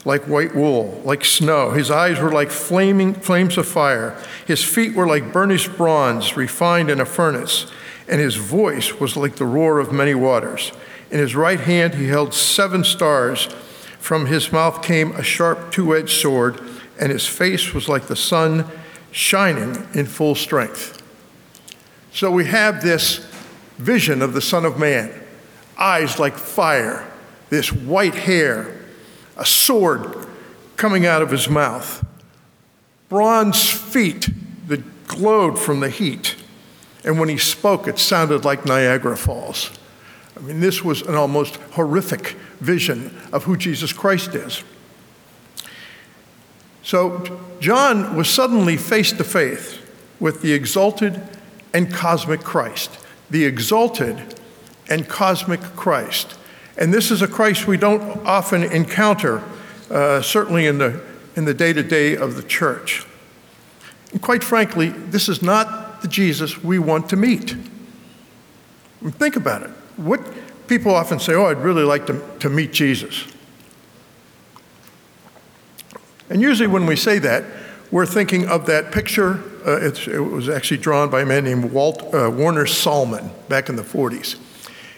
like 0.05 0.23
white 0.25 0.55
wool, 0.55 1.01
like 1.05 1.25
snow. 1.25 1.71
His 1.71 1.91
eyes 1.91 2.21
were 2.21 2.31
like 2.31 2.51
flaming 2.51 3.15
flames 3.15 3.57
of 3.57 3.67
fire. 3.67 4.17
His 4.47 4.63
feet 4.63 4.95
were 4.95 5.07
like 5.07 5.33
burnished 5.33 5.77
bronze 5.77 6.37
refined 6.37 6.91
in 6.91 7.01
a 7.01 7.07
furnace, 7.07 7.73
and 8.09 8.21
his 8.21 8.37
voice 8.37 9.01
was 9.01 9.17
like 9.17 9.37
the 9.37 9.47
roar 9.47 9.79
of 9.79 9.93
many 9.93 10.15
waters. 10.15 10.73
In 11.11 11.19
his 11.19 11.35
right 11.35 11.61
hand 11.61 11.95
he 11.95 12.09
held 12.09 12.35
seven 12.35 12.85
stars, 12.85 13.49
From 13.99 14.27
his 14.27 14.51
mouth 14.51 14.83
came 14.83 15.13
a 15.13 15.23
sharp 15.23 15.73
two 15.73 15.95
edged 15.95 16.21
sword, 16.21 16.61
and 16.99 17.13
his 17.13 17.27
face 17.27 17.75
was 17.75 17.89
like 17.89 18.07
the 18.07 18.17
sun 18.17 18.67
shining 19.11 19.89
in 19.93 20.07
full 20.07 20.35
strength. 20.35 21.03
So 22.13 22.31
we 22.31 22.47
have 22.47 22.83
this 22.83 23.19
vision 23.79 24.23
of 24.23 24.33
the 24.33 24.41
Son 24.41 24.65
of 24.65 24.79
Man 24.79 25.13
eyes 25.79 26.19
like 26.19 26.35
fire, 26.35 27.11
this 27.49 27.73
white 27.73 28.15
hair, 28.15 28.79
a 29.37 29.47
sword 29.47 30.27
coming 30.77 31.07
out 31.07 31.23
of 31.23 31.31
his 31.31 31.49
mouth, 31.49 32.05
bronze 33.09 33.71
feet 33.71 34.29
that 34.69 35.07
glowed 35.07 35.59
from 35.59 35.81
the 35.81 35.89
heat. 35.89 36.37
And 37.03 37.19
when 37.19 37.31
he 37.31 37.39
spoke, 37.39 37.89
it 37.89 37.99
sounded 37.99 38.45
like 38.45 38.67
Niagara 38.67 39.17
Falls. 39.17 39.71
I 40.37 40.41
mean, 40.41 40.61
this 40.61 40.85
was 40.85 41.03
an 41.03 41.15
almost 41.15 41.57
horrific 41.73 42.37
vision 42.61 43.17
of 43.33 43.45
who 43.45 43.57
Jesus 43.57 43.93
Christ 43.93 44.35
is. 44.35 44.63
So, 46.83 47.41
John 47.61 48.17
was 48.17 48.29
suddenly 48.29 48.77
face 48.77 49.13
to 49.13 49.25
face 49.25 49.79
with 50.19 50.43
the 50.43 50.53
exalted 50.53 51.21
and 51.75 51.93
cosmic 51.93 52.41
Christ. 52.41 52.99
The 53.31 53.45
exalted 53.45 54.41
and 54.89 55.09
cosmic 55.09 55.61
Christ. 55.61 56.37
And 56.77 56.93
this 56.93 57.11
is 57.11 57.23
a 57.23 57.29
Christ 57.29 57.67
we 57.67 57.77
don't 57.77 58.03
often 58.27 58.63
encounter, 58.63 59.43
uh, 59.91 60.23
certainly 60.23 60.67
in 60.67 60.79
the, 60.79 61.03
in 61.37 61.45
the 61.45 61.55
day-to-day 61.55 62.17
of 62.17 62.37
the 62.37 62.43
church. 62.43 63.07
And 64.13 64.23
quite 64.23 64.43
frankly, 64.43 64.89
this 64.89 65.29
is 65.29 65.43
not 65.43 66.03
the 66.03 66.09
Jesus 66.09 66.63
we 66.65 66.79
want 66.79 67.09
to 67.11 67.17
meet. 67.17 67.55
think 69.19 69.37
about 69.37 69.63
it. 69.63 69.71
What 70.01 70.21
people 70.67 70.95
often 70.95 71.19
say, 71.19 71.35
oh, 71.35 71.47
I'd 71.47 71.59
really 71.59 71.85
like 71.85 72.07
to, 72.07 72.23
to 72.39 72.49
meet 72.49 72.73
Jesus. 72.73 73.27
And 76.31 76.41
usually 76.41 76.69
when 76.69 76.87
we 76.87 76.97
say 76.97 77.19
that, 77.19 77.45
we're 77.91 78.07
thinking 78.07 78.49
of 78.49 78.67
that 78.67 78.93
picture. 78.93 79.43
Uh, 79.67 79.81
it 79.81 80.09
was 80.19 80.49
actually 80.49 80.79
drawn 80.79 81.11
by 81.11 81.23
a 81.23 81.27
man 81.27 81.45
named 81.45 81.73
Walt, 81.73 82.03
uh, 82.15 82.31
Warner 82.31 82.65
Sallman 82.65 83.31
back 83.49 83.69
in 83.69 83.77
the 83.77 83.83
40s. 83.83 84.39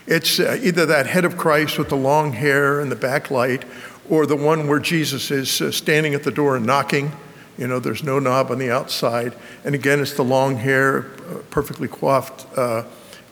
It's 0.07 0.39
uh, 0.39 0.59
either 0.63 0.87
that 0.87 1.07
head 1.07 1.25
of 1.25 1.37
Christ 1.37 1.79
with 1.79 1.89
the 1.89 1.97
long 1.97 2.33
hair 2.33 2.81
and 2.81 2.93
the 2.93 2.97
backlight, 2.97 3.65
or 4.09 4.27
the 4.27 4.37
one 4.37 4.69
where 4.69 4.79
Jesus 4.79 5.31
is 5.31 5.61
uh, 5.61 5.73
standing 5.73 6.15
at 6.15 6.23
the 6.23 6.31
door 6.31 6.55
and 6.57 6.67
knocking. 6.67 7.13
You 7.57 7.67
know, 7.67 7.79
there's 7.79 8.05
no 8.05 8.19
knob 8.19 8.51
on 8.51 8.59
the 8.59 8.71
outside. 8.71 9.35
And 9.65 9.75
again, 9.75 10.01
it's 10.01 10.15
the 10.15 10.25
long 10.25 10.57
hair, 10.57 11.07
uh, 11.31 11.39
perfectly 11.51 11.89
coiffed 11.89 12.47
uh, 12.59 12.85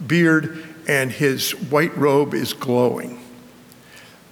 beard, 0.06 0.64
and 0.88 1.10
his 1.10 1.52
white 1.52 1.96
robe 1.96 2.34
is 2.34 2.52
glowing. 2.52 3.20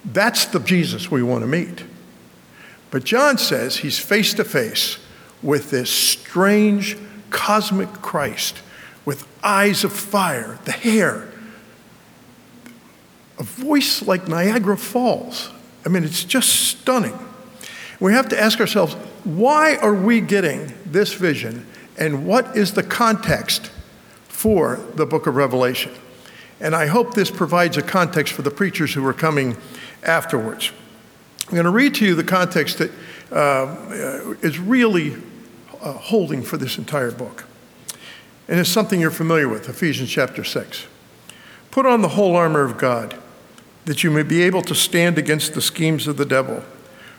That's 0.05 0.45
the 0.45 0.59
Jesus 0.59 1.11
we 1.11 1.23
want 1.23 1.41
to 1.41 1.47
meet. 1.47 1.83
But 2.91 3.03
John 3.03 3.37
says 3.37 3.77
he's 3.77 3.99
face 3.99 4.33
to 4.35 4.43
face 4.43 4.97
with 5.43 5.69
this 5.69 5.89
strange 5.89 6.97
cosmic 7.29 7.91
Christ 7.93 8.61
with 9.05 9.27
eyes 9.43 9.83
of 9.83 9.93
fire, 9.93 10.59
the 10.65 10.71
hair, 10.71 11.27
a 13.37 13.43
voice 13.43 14.01
like 14.01 14.27
Niagara 14.27 14.77
Falls. 14.77 15.49
I 15.85 15.89
mean, 15.89 16.03
it's 16.03 16.23
just 16.23 16.49
stunning. 16.49 17.17
We 17.99 18.13
have 18.13 18.29
to 18.29 18.39
ask 18.39 18.59
ourselves 18.59 18.93
why 19.23 19.75
are 19.77 19.93
we 19.93 20.21
getting 20.21 20.73
this 20.85 21.13
vision 21.13 21.65
and 21.97 22.25
what 22.25 22.55
is 22.55 22.73
the 22.73 22.83
context 22.83 23.71
for 24.27 24.79
the 24.95 25.05
book 25.05 25.27
of 25.27 25.35
Revelation? 25.35 25.91
And 26.61 26.75
I 26.75 26.87
hope 26.87 27.13
this 27.13 27.31
provides 27.31 27.77
a 27.77 27.81
context 27.81 28.33
for 28.33 28.41
the 28.41 28.51
preachers 28.51 28.93
who 28.93 29.05
are 29.05 29.13
coming 29.13 29.57
afterwards. 30.03 30.71
I'm 31.47 31.53
going 31.53 31.63
to 31.63 31.71
read 31.71 31.95
to 31.95 32.05
you 32.05 32.15
the 32.15 32.23
context 32.23 32.77
that 32.79 32.91
uh, 33.31 34.35
is 34.41 34.59
really 34.59 35.15
uh, 35.81 35.93
holding 35.93 36.43
for 36.43 36.57
this 36.57 36.77
entire 36.77 37.11
book. 37.11 37.45
And 38.47 38.59
it's 38.59 38.69
something 38.69 38.99
you're 38.99 39.11
familiar 39.11 39.47
with 39.47 39.69
Ephesians 39.69 40.09
chapter 40.09 40.43
6. 40.43 40.87
Put 41.71 41.85
on 41.85 42.01
the 42.01 42.09
whole 42.09 42.35
armor 42.35 42.63
of 42.63 42.77
God 42.77 43.15
that 43.85 44.03
you 44.03 44.11
may 44.11 44.23
be 44.23 44.41
able 44.41 44.61
to 44.63 44.75
stand 44.75 45.17
against 45.17 45.53
the 45.53 45.61
schemes 45.61 46.07
of 46.07 46.17
the 46.17 46.25
devil. 46.25 46.63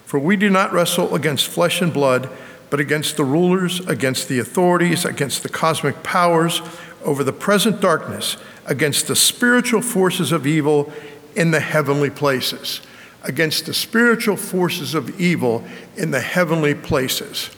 For 0.04 0.18
we 0.18 0.36
do 0.36 0.50
not 0.50 0.72
wrestle 0.72 1.14
against 1.14 1.48
flesh 1.48 1.80
and 1.80 1.92
blood, 1.92 2.28
but 2.68 2.80
against 2.80 3.16
the 3.16 3.24
rulers, 3.24 3.80
against 3.86 4.28
the 4.28 4.38
authorities, 4.38 5.04
against 5.04 5.42
the 5.42 5.48
cosmic 5.48 6.02
powers 6.02 6.62
over 7.04 7.24
the 7.24 7.32
present 7.32 7.80
darkness, 7.80 8.36
against 8.66 9.08
the 9.08 9.16
spiritual 9.16 9.82
forces 9.82 10.32
of 10.32 10.46
evil 10.46 10.92
in 11.34 11.50
the 11.50 11.60
heavenly 11.60 12.10
places. 12.10 12.80
Against 13.22 13.66
the 13.66 13.74
spiritual 13.74 14.36
forces 14.36 14.94
of 14.94 15.20
evil 15.20 15.64
in 15.96 16.10
the 16.10 16.20
heavenly 16.20 16.74
places. 16.74 17.50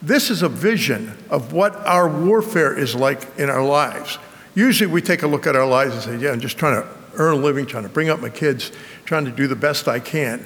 This 0.00 0.30
is 0.30 0.42
a 0.42 0.48
vision 0.48 1.16
of 1.28 1.52
what 1.52 1.74
our 1.86 2.08
warfare 2.08 2.76
is 2.76 2.94
like 2.94 3.38
in 3.38 3.50
our 3.50 3.64
lives. 3.64 4.18
Usually 4.54 4.90
we 4.90 5.02
take 5.02 5.22
a 5.22 5.26
look 5.26 5.46
at 5.46 5.56
our 5.56 5.66
lives 5.66 5.94
and 5.94 6.02
say, 6.02 6.24
Yeah, 6.24 6.32
I'm 6.32 6.40
just 6.40 6.58
trying 6.58 6.82
to 6.82 6.88
earn 7.14 7.34
a 7.34 7.36
living, 7.36 7.66
trying 7.66 7.82
to 7.82 7.88
bring 7.88 8.08
up 8.08 8.20
my 8.20 8.30
kids, 8.30 8.72
trying 9.04 9.24
to 9.24 9.30
do 9.30 9.46
the 9.46 9.56
best 9.56 9.88
I 9.88 10.00
can, 10.00 10.44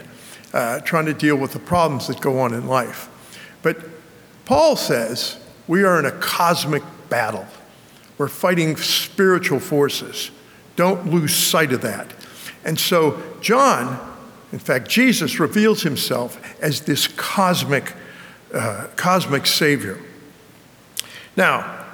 uh, 0.52 0.80
trying 0.80 1.06
to 1.06 1.14
deal 1.14 1.36
with 1.36 1.52
the 1.52 1.58
problems 1.58 2.06
that 2.08 2.20
go 2.20 2.40
on 2.40 2.54
in 2.54 2.66
life. 2.66 3.08
But 3.62 3.78
Paul 4.44 4.76
says 4.76 5.38
we 5.68 5.84
are 5.84 5.98
in 5.98 6.06
a 6.06 6.12
cosmic 6.12 6.82
battle. 7.08 7.46
We're 8.18 8.28
fighting 8.28 8.76
spiritual 8.76 9.60
forces. 9.60 10.30
Don't 10.76 11.10
lose 11.10 11.34
sight 11.34 11.72
of 11.72 11.82
that. 11.82 12.12
And 12.64 12.78
so, 12.78 13.22
John, 13.40 13.98
in 14.52 14.58
fact, 14.58 14.88
Jesus 14.88 15.40
reveals 15.40 15.82
himself 15.82 16.38
as 16.62 16.82
this 16.82 17.08
cosmic, 17.08 17.94
uh, 18.54 18.88
cosmic 18.96 19.46
Savior. 19.46 19.98
Now, 21.36 21.86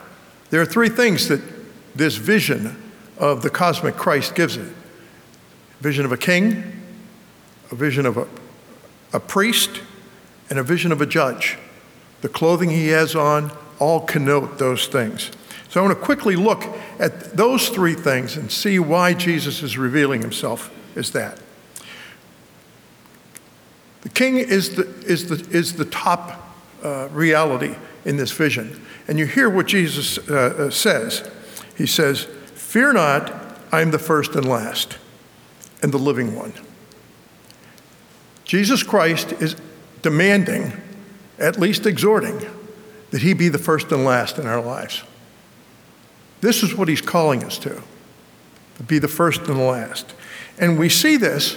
there 0.50 0.60
are 0.60 0.66
three 0.66 0.88
things 0.88 1.28
that 1.28 1.40
this 1.94 2.16
vision 2.16 2.76
of 3.18 3.42
the 3.42 3.50
cosmic 3.50 3.96
Christ 3.96 4.34
gives 4.34 4.56
it 4.56 4.66
a 4.68 5.82
vision 5.82 6.04
of 6.04 6.12
a 6.12 6.16
king, 6.16 6.82
a 7.70 7.74
vision 7.74 8.06
of 8.06 8.16
a, 8.16 8.26
a 9.12 9.20
priest, 9.20 9.82
and 10.50 10.58
a 10.58 10.62
vision 10.62 10.92
of 10.92 11.00
a 11.00 11.06
judge. 11.06 11.58
The 12.20 12.28
clothing 12.28 12.70
he 12.70 12.88
has 12.88 13.14
on 13.14 13.52
all 13.78 14.00
connote 14.00 14.58
those 14.58 14.86
things. 14.88 15.30
So 15.68 15.80
I 15.80 15.86
want 15.86 15.98
to 15.98 16.04
quickly 16.04 16.34
look 16.34 16.64
at 16.98 17.36
those 17.36 17.68
three 17.68 17.94
things 17.94 18.36
and 18.36 18.50
see 18.50 18.78
why 18.78 19.12
Jesus 19.14 19.62
is 19.62 19.76
revealing 19.76 20.22
himself 20.22 20.74
as 20.96 21.10
that. 21.12 21.38
The 24.02 24.08
king 24.08 24.36
is 24.38 24.76
the, 24.76 24.88
is 25.04 25.28
the, 25.28 25.56
is 25.56 25.74
the 25.74 25.84
top 25.84 26.40
uh, 26.82 27.08
reality 27.10 27.74
in 28.04 28.16
this 28.16 28.30
vision. 28.30 28.80
And 29.06 29.18
you 29.18 29.26
hear 29.26 29.50
what 29.50 29.66
Jesus 29.66 30.18
uh, 30.18 30.32
uh 30.34 30.70
says. 30.70 31.28
He 31.76 31.86
says, 31.86 32.24
Fear 32.54 32.94
not, 32.94 33.32
I 33.72 33.82
am 33.82 33.90
the 33.90 33.98
first 33.98 34.34
and 34.34 34.48
last, 34.48 34.98
and 35.82 35.92
the 35.92 35.98
living 35.98 36.34
one. 36.34 36.54
Jesus 38.44 38.82
Christ 38.82 39.32
is 39.32 39.56
demanding, 40.00 40.72
at 41.38 41.58
least 41.58 41.84
exhorting, 41.84 42.40
that 43.10 43.22
he 43.22 43.34
be 43.34 43.48
the 43.48 43.58
first 43.58 43.92
and 43.92 44.04
last 44.04 44.38
in 44.38 44.46
our 44.46 44.60
lives. 44.60 45.02
This 46.40 46.62
is 46.62 46.74
what 46.74 46.88
he's 46.88 47.00
calling 47.00 47.44
us 47.44 47.58
to, 47.58 47.82
to 48.76 48.82
be 48.82 48.98
the 48.98 49.08
first 49.08 49.40
and 49.42 49.58
the 49.58 49.62
last. 49.62 50.14
And 50.58 50.78
we 50.78 50.88
see 50.88 51.16
this 51.16 51.56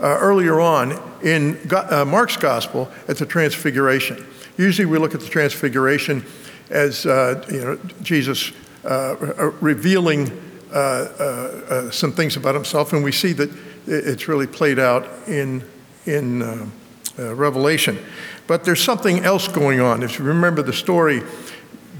uh, 0.00 0.18
earlier 0.20 0.60
on 0.60 1.00
in 1.22 1.58
uh, 1.72 2.04
Mark's 2.04 2.36
gospel 2.36 2.90
at 3.08 3.18
the 3.18 3.26
Transfiguration. 3.26 4.26
Usually 4.58 4.86
we 4.86 4.98
look 4.98 5.14
at 5.14 5.20
the 5.20 5.28
Transfiguration 5.28 6.24
as 6.70 7.06
uh, 7.06 7.44
you 7.50 7.60
know, 7.60 7.78
Jesus 8.02 8.52
uh, 8.84 9.16
revealing 9.60 10.28
uh, 10.72 10.76
uh, 10.76 11.22
uh, 11.22 11.90
some 11.90 12.12
things 12.12 12.36
about 12.36 12.54
himself, 12.54 12.92
and 12.92 13.04
we 13.04 13.12
see 13.12 13.32
that 13.32 13.50
it's 13.86 14.26
really 14.26 14.46
played 14.46 14.78
out 14.78 15.06
in, 15.28 15.62
in 16.06 16.72
Revelation. 17.16 17.98
But 18.46 18.64
there's 18.64 18.82
something 18.82 19.24
else 19.24 19.48
going 19.48 19.80
on. 19.80 20.02
If 20.02 20.18
you 20.18 20.24
remember 20.24 20.62
the 20.62 20.72
story, 20.72 21.22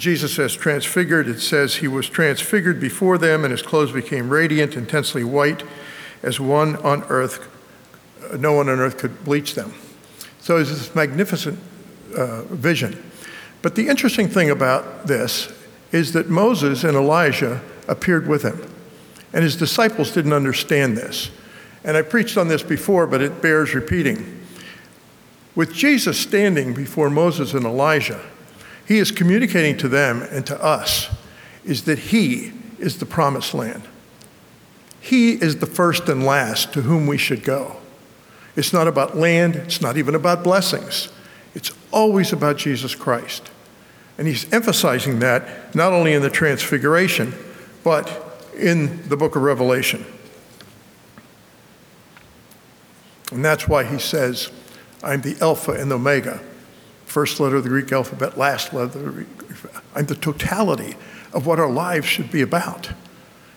Jesus 0.02 0.34
says 0.34 0.56
transfigured. 0.56 1.28
It 1.28 1.38
says 1.38 1.76
he 1.76 1.86
was 1.86 2.08
transfigured 2.08 2.80
before 2.80 3.18
them, 3.18 3.44
and 3.44 3.52
his 3.52 3.62
clothes 3.62 3.92
became 3.92 4.30
radiant, 4.30 4.74
intensely 4.74 5.22
white, 5.22 5.62
as 6.24 6.40
one 6.40 6.74
on 6.78 7.04
earth, 7.04 7.48
no 8.36 8.52
one 8.52 8.68
on 8.68 8.80
earth 8.80 8.98
could 8.98 9.22
bleach 9.22 9.54
them. 9.54 9.72
So 10.40 10.56
it's 10.56 10.70
this 10.70 10.92
magnificent 10.96 11.56
uh, 12.16 12.42
vision. 12.46 13.00
But 13.62 13.76
the 13.76 13.86
interesting 13.86 14.26
thing 14.26 14.50
about 14.50 15.06
this 15.06 15.52
is 15.92 16.14
that 16.14 16.28
Moses 16.28 16.82
and 16.82 16.96
Elijah 16.96 17.62
appeared 17.86 18.26
with 18.26 18.42
him. 18.42 18.60
And 19.32 19.44
his 19.44 19.54
disciples 19.54 20.10
didn't 20.10 20.32
understand 20.32 20.96
this. 20.96 21.30
And 21.84 21.96
I 21.96 22.02
preached 22.02 22.36
on 22.36 22.48
this 22.48 22.64
before, 22.64 23.06
but 23.06 23.22
it 23.22 23.40
bears 23.40 23.72
repeating. 23.72 24.44
With 25.54 25.72
Jesus 25.72 26.18
standing 26.18 26.74
before 26.74 27.08
Moses 27.08 27.54
and 27.54 27.64
Elijah, 27.64 28.20
he 28.92 28.98
is 28.98 29.10
communicating 29.10 29.74
to 29.78 29.88
them 29.88 30.20
and 30.20 30.46
to 30.46 30.62
us 30.62 31.08
is 31.64 31.84
that 31.84 31.98
he 31.98 32.52
is 32.78 32.98
the 32.98 33.06
promised 33.06 33.54
land. 33.54 33.82
He 35.00 35.32
is 35.32 35.56
the 35.56 35.66
first 35.66 36.10
and 36.10 36.26
last 36.26 36.74
to 36.74 36.82
whom 36.82 37.06
we 37.06 37.16
should 37.16 37.42
go. 37.42 37.78
It's 38.54 38.70
not 38.70 38.86
about 38.86 39.16
land, 39.16 39.56
it's 39.56 39.80
not 39.80 39.96
even 39.96 40.14
about 40.14 40.44
blessings. 40.44 41.08
It's 41.54 41.72
always 41.90 42.34
about 42.34 42.58
Jesus 42.58 42.94
Christ. 42.94 43.50
And 44.18 44.26
he's 44.26 44.52
emphasizing 44.52 45.20
that 45.20 45.74
not 45.74 45.94
only 45.94 46.12
in 46.12 46.20
the 46.20 46.28
Transfiguration, 46.28 47.32
but 47.82 48.46
in 48.58 49.08
the 49.08 49.16
book 49.16 49.36
of 49.36 49.42
Revelation. 49.42 50.04
And 53.32 53.42
that's 53.42 53.66
why 53.66 53.84
he 53.84 53.98
says, 53.98 54.52
I'm 55.02 55.22
the 55.22 55.38
Alpha 55.40 55.72
and 55.72 55.90
the 55.90 55.94
Omega. 55.94 56.42
First 57.12 57.40
letter 57.40 57.56
of 57.56 57.62
the 57.62 57.68
Greek 57.68 57.92
alphabet, 57.92 58.38
last 58.38 58.72
letter 58.72 59.26
I'm 59.94 60.06
the 60.06 60.14
totality 60.14 60.96
of 61.34 61.44
what 61.44 61.60
our 61.60 61.70
lives 61.70 62.06
should 62.06 62.32
be 62.32 62.40
about. 62.40 62.88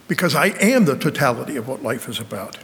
Because 0.09 0.35
I 0.35 0.47
am 0.59 0.83
the 0.83 0.97
totality 0.97 1.55
of 1.55 1.65
what 1.65 1.81
life 1.81 2.09
is 2.09 2.19
about. 2.19 2.57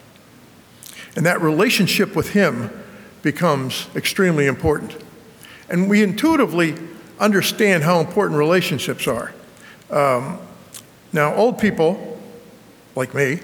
And 1.15 1.25
that 1.25 1.39
relationship 1.39 2.13
with 2.13 2.31
him 2.31 2.69
becomes 3.21 3.87
extremely 3.95 4.47
important. 4.47 5.01
And 5.69 5.89
we 5.89 6.03
intuitively 6.03 6.75
understand 7.21 7.83
how 7.83 8.01
important 8.01 8.37
relationships 8.37 9.07
are. 9.07 9.33
Um, 9.89 10.39
now, 11.13 11.33
old 11.35 11.57
people, 11.57 12.19
like 12.97 13.15
me, 13.15 13.39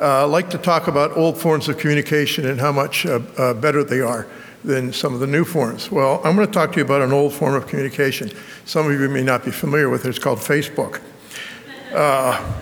uh, 0.00 0.26
like 0.26 0.48
to 0.48 0.58
talk 0.58 0.88
about 0.88 1.14
old 1.18 1.36
forms 1.36 1.68
of 1.68 1.76
communication 1.76 2.46
and 2.46 2.58
how 2.58 2.72
much 2.72 3.04
uh, 3.04 3.20
uh, 3.36 3.52
better 3.52 3.84
they 3.84 4.00
are 4.00 4.26
than 4.68 4.92
some 4.92 5.14
of 5.14 5.20
the 5.20 5.26
new 5.26 5.46
forms. 5.46 5.90
Well, 5.90 6.20
I'm 6.22 6.36
going 6.36 6.46
to 6.46 6.52
talk 6.52 6.72
to 6.72 6.78
you 6.78 6.84
about 6.84 7.00
an 7.00 7.10
old 7.10 7.32
form 7.32 7.54
of 7.54 7.66
communication. 7.66 8.30
Some 8.66 8.86
of 8.86 9.00
you 9.00 9.08
may 9.08 9.22
not 9.22 9.42
be 9.42 9.50
familiar 9.50 9.88
with 9.88 10.04
it. 10.04 10.10
It's 10.10 10.18
called 10.18 10.40
Facebook. 10.40 11.00
Uh, 11.90 12.60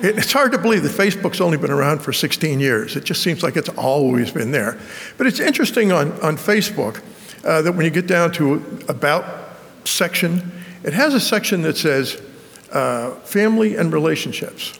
it, 0.00 0.18
it's 0.18 0.32
hard 0.32 0.52
to 0.52 0.58
believe 0.58 0.84
that 0.84 0.92
Facebook's 0.92 1.40
only 1.40 1.58
been 1.58 1.72
around 1.72 2.00
for 2.00 2.12
16 2.12 2.60
years. 2.60 2.94
It 2.94 3.02
just 3.02 3.24
seems 3.24 3.42
like 3.42 3.56
it's 3.56 3.68
always 3.70 4.30
been 4.30 4.52
there. 4.52 4.78
But 5.18 5.26
it's 5.26 5.40
interesting 5.40 5.90
on, 5.90 6.12
on 6.20 6.36
Facebook 6.36 7.02
uh, 7.44 7.60
that 7.62 7.72
when 7.72 7.84
you 7.84 7.90
get 7.90 8.06
down 8.06 8.30
to 8.34 8.64
about 8.88 9.56
section, 9.84 10.62
it 10.84 10.92
has 10.92 11.12
a 11.12 11.20
section 11.20 11.62
that 11.62 11.76
says 11.76 12.22
uh, 12.70 13.16
family 13.24 13.74
and 13.74 13.92
relationships. 13.92 14.78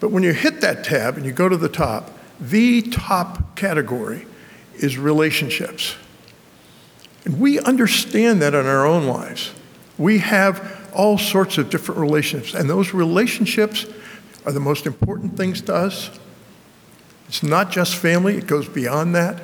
But 0.00 0.10
when 0.10 0.22
you 0.22 0.34
hit 0.34 0.60
that 0.60 0.84
tab 0.84 1.16
and 1.16 1.24
you 1.24 1.32
go 1.32 1.48
to 1.48 1.56
the 1.56 1.70
top, 1.70 2.10
the 2.38 2.82
top 2.82 3.56
category 3.56 4.26
is 4.76 4.98
relationships. 4.98 5.96
And 7.24 7.40
we 7.40 7.60
understand 7.60 8.42
that 8.42 8.54
in 8.54 8.66
our 8.66 8.86
own 8.86 9.06
lives. 9.06 9.52
We 9.98 10.18
have 10.18 10.90
all 10.94 11.18
sorts 11.18 11.58
of 11.58 11.70
different 11.70 12.00
relationships, 12.00 12.54
and 12.54 12.68
those 12.68 12.92
relationships 12.92 13.86
are 14.44 14.52
the 14.52 14.60
most 14.60 14.86
important 14.86 15.36
things 15.36 15.62
to 15.62 15.74
us. 15.74 16.10
It's 17.28 17.42
not 17.42 17.70
just 17.70 17.96
family, 17.96 18.36
it 18.36 18.46
goes 18.46 18.68
beyond 18.68 19.14
that. 19.14 19.40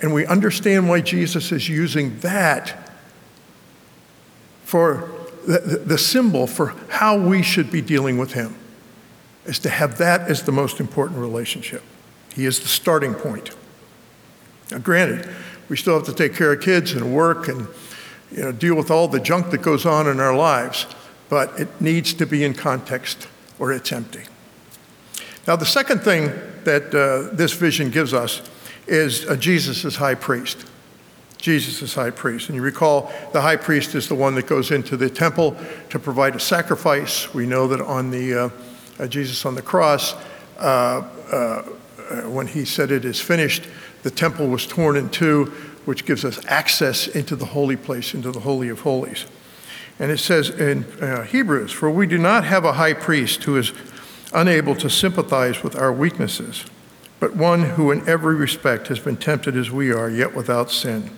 And 0.00 0.14
we 0.14 0.24
understand 0.26 0.88
why 0.88 1.00
Jesus 1.00 1.50
is 1.50 1.68
using 1.68 2.18
that 2.20 2.90
for 4.62 5.10
the, 5.46 5.82
the, 5.84 5.98
symbol 5.98 6.46
for 6.46 6.74
how 6.88 7.18
we 7.18 7.42
should 7.42 7.70
be 7.70 7.80
dealing 7.80 8.18
with 8.18 8.32
Him, 8.34 8.54
is 9.46 9.58
to 9.60 9.70
have 9.70 9.98
that 9.98 10.30
as 10.30 10.42
the 10.42 10.52
most 10.52 10.78
important 10.78 11.18
relationship. 11.18 11.82
He 12.34 12.44
is 12.44 12.60
the 12.60 12.68
starting 12.68 13.14
point. 13.14 13.50
Now, 14.70 14.78
granted, 14.78 15.28
we 15.68 15.76
still 15.76 15.94
have 15.94 16.06
to 16.06 16.14
take 16.14 16.34
care 16.34 16.52
of 16.52 16.60
kids 16.60 16.92
and 16.92 17.14
work 17.14 17.48
and 17.48 17.68
you 18.30 18.42
know, 18.42 18.52
deal 18.52 18.74
with 18.74 18.90
all 18.90 19.08
the 19.08 19.20
junk 19.20 19.50
that 19.50 19.62
goes 19.62 19.86
on 19.86 20.06
in 20.06 20.20
our 20.20 20.36
lives, 20.36 20.86
but 21.28 21.58
it 21.58 21.68
needs 21.80 22.14
to 22.14 22.26
be 22.26 22.44
in 22.44 22.54
context 22.54 23.28
or 23.58 23.72
it's 23.72 23.92
empty. 23.92 24.24
Now, 25.46 25.56
the 25.56 25.66
second 25.66 26.00
thing 26.00 26.30
that 26.64 26.94
uh, 26.94 27.34
this 27.34 27.52
vision 27.52 27.90
gives 27.90 28.12
us 28.12 28.42
is 28.86 29.26
uh, 29.26 29.36
Jesus 29.36 29.84
as 29.84 29.96
high 29.96 30.14
priest. 30.14 30.66
Jesus 31.38 31.80
is 31.82 31.94
high 31.94 32.10
priest. 32.10 32.48
And 32.48 32.56
you 32.56 32.62
recall 32.62 33.12
the 33.32 33.40
high 33.40 33.56
priest 33.56 33.94
is 33.94 34.08
the 34.08 34.14
one 34.14 34.34
that 34.34 34.46
goes 34.46 34.70
into 34.70 34.96
the 34.96 35.08
temple 35.08 35.56
to 35.90 35.98
provide 35.98 36.34
a 36.34 36.40
sacrifice. 36.40 37.32
We 37.32 37.46
know 37.46 37.68
that 37.68 37.80
on 37.80 38.10
the 38.10 38.34
uh, 38.34 38.48
uh, 38.98 39.06
Jesus 39.06 39.46
on 39.46 39.54
the 39.54 39.62
cross, 39.62 40.14
uh, 40.58 41.06
uh, 41.32 41.62
when 42.28 42.46
he 42.46 42.64
said 42.64 42.90
it 42.90 43.04
is 43.04 43.20
finished, 43.20 43.64
the 44.08 44.14
temple 44.14 44.48
was 44.48 44.66
torn 44.66 44.96
in 44.96 45.10
two, 45.10 45.52
which 45.84 46.06
gives 46.06 46.24
us 46.24 46.42
access 46.46 47.08
into 47.08 47.36
the 47.36 47.44
holy 47.44 47.76
place, 47.76 48.14
into 48.14 48.32
the 48.32 48.40
Holy 48.40 48.70
of 48.70 48.80
Holies. 48.80 49.26
And 49.98 50.10
it 50.10 50.16
says 50.16 50.48
in 50.48 50.84
uh, 51.02 51.24
Hebrews, 51.24 51.72
For 51.72 51.90
we 51.90 52.06
do 52.06 52.16
not 52.16 52.44
have 52.44 52.64
a 52.64 52.72
high 52.72 52.94
priest 52.94 53.44
who 53.44 53.58
is 53.58 53.70
unable 54.32 54.74
to 54.76 54.88
sympathize 54.88 55.62
with 55.62 55.76
our 55.76 55.92
weaknesses, 55.92 56.64
but 57.20 57.36
one 57.36 57.62
who 57.62 57.90
in 57.90 58.08
every 58.08 58.34
respect 58.34 58.86
has 58.86 58.98
been 58.98 59.18
tempted 59.18 59.54
as 59.58 59.70
we 59.70 59.92
are, 59.92 60.08
yet 60.08 60.34
without 60.34 60.70
sin. 60.70 61.10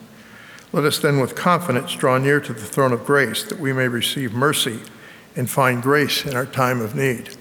Let 0.73 0.83
us 0.83 0.99
then 0.99 1.21
with 1.21 1.37
confidence 1.37 1.93
draw 1.93 2.19
near 2.19 2.41
to 2.41 2.53
the 2.53 2.59
throne 2.59 2.93
of 2.93 3.07
grace 3.07 3.45
that 3.45 3.61
we 3.61 3.73
may 3.73 3.87
receive 3.87 4.33
mercy 4.33 4.81
and 5.37 5.49
find 5.49 5.81
grace 5.81 6.27
in 6.27 6.35
our 6.35 6.47
time 6.47 6.81
of 6.81 6.97
need. 6.97 7.37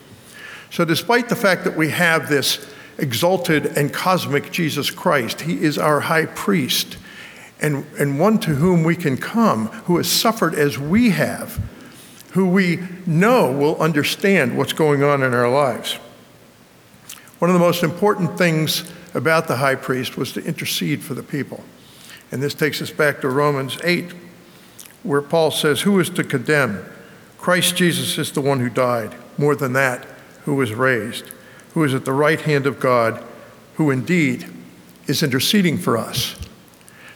So, 0.70 0.86
despite 0.86 1.28
the 1.28 1.36
fact 1.36 1.64
that 1.64 1.76
we 1.76 1.90
have 1.90 2.30
this 2.30 2.72
exalted 3.00 3.66
and 3.66 3.94
cosmic 3.94 4.52
Jesus 4.52 4.92
Christ, 4.92 5.42
he 5.42 5.62
is 5.62 5.78
our 5.78 6.02
high 6.02 6.26
priest 6.26 6.98
and, 7.62 7.86
and 8.00 8.20
one 8.20 8.40
to 8.40 8.56
whom 8.56 8.84
we 8.84 8.96
can 8.96 9.18
come, 9.18 9.68
who 9.86 9.98
has 9.98 10.10
suffered 10.10 10.56
as 10.56 10.78
we 10.80 11.10
have, 11.10 11.60
who 12.32 12.48
we 12.48 12.80
know 13.06 13.52
will 13.52 13.80
understand 13.82 14.58
what's 14.58 14.74
going 14.74 15.04
on 15.04 15.24
in 15.24 15.34
our 15.34 15.50
lives. 15.50 15.96
One 17.40 17.50
of 17.50 17.54
the 17.54 17.60
most 17.60 17.84
important 17.84 18.38
things 18.38 18.90
about 19.14 19.48
the 19.48 19.58
high 19.58 19.76
priest 19.76 20.18
was 20.18 20.32
to 20.34 20.44
intercede 20.44 21.04
for 21.04 21.14
the 21.14 21.24
people. 21.24 21.64
And 22.32 22.42
this 22.42 22.54
takes 22.54 22.82
us 22.82 22.92
back 22.92 23.22
to 23.22 23.30
Romans 23.30 23.78
8, 23.84 24.14
where 25.04 25.22
Paul 25.22 25.52
says, 25.52 25.82
Who 25.82 26.00
is 26.00 26.10
to 26.12 26.24
condemn? 26.24 26.86
Christ 27.38 27.76
Jesus 27.76 28.18
is 28.18 28.32
the 28.32 28.42
one 28.42 28.60
who 28.60 28.70
died. 28.70 29.16
More 29.38 29.56
than 29.56 29.74
that, 29.74 30.06
who 30.44 30.56
was 30.56 30.74
raised, 30.74 31.32
who 31.74 31.84
is 31.84 31.94
at 31.94 32.06
the 32.06 32.14
right 32.14 32.42
hand 32.42 32.66
of 32.66 32.80
God, 32.80 33.24
who 33.76 33.92
indeed 33.92 34.46
is 35.08 35.24
interceding 35.24 35.78
for 35.78 35.98
us. 35.98 36.36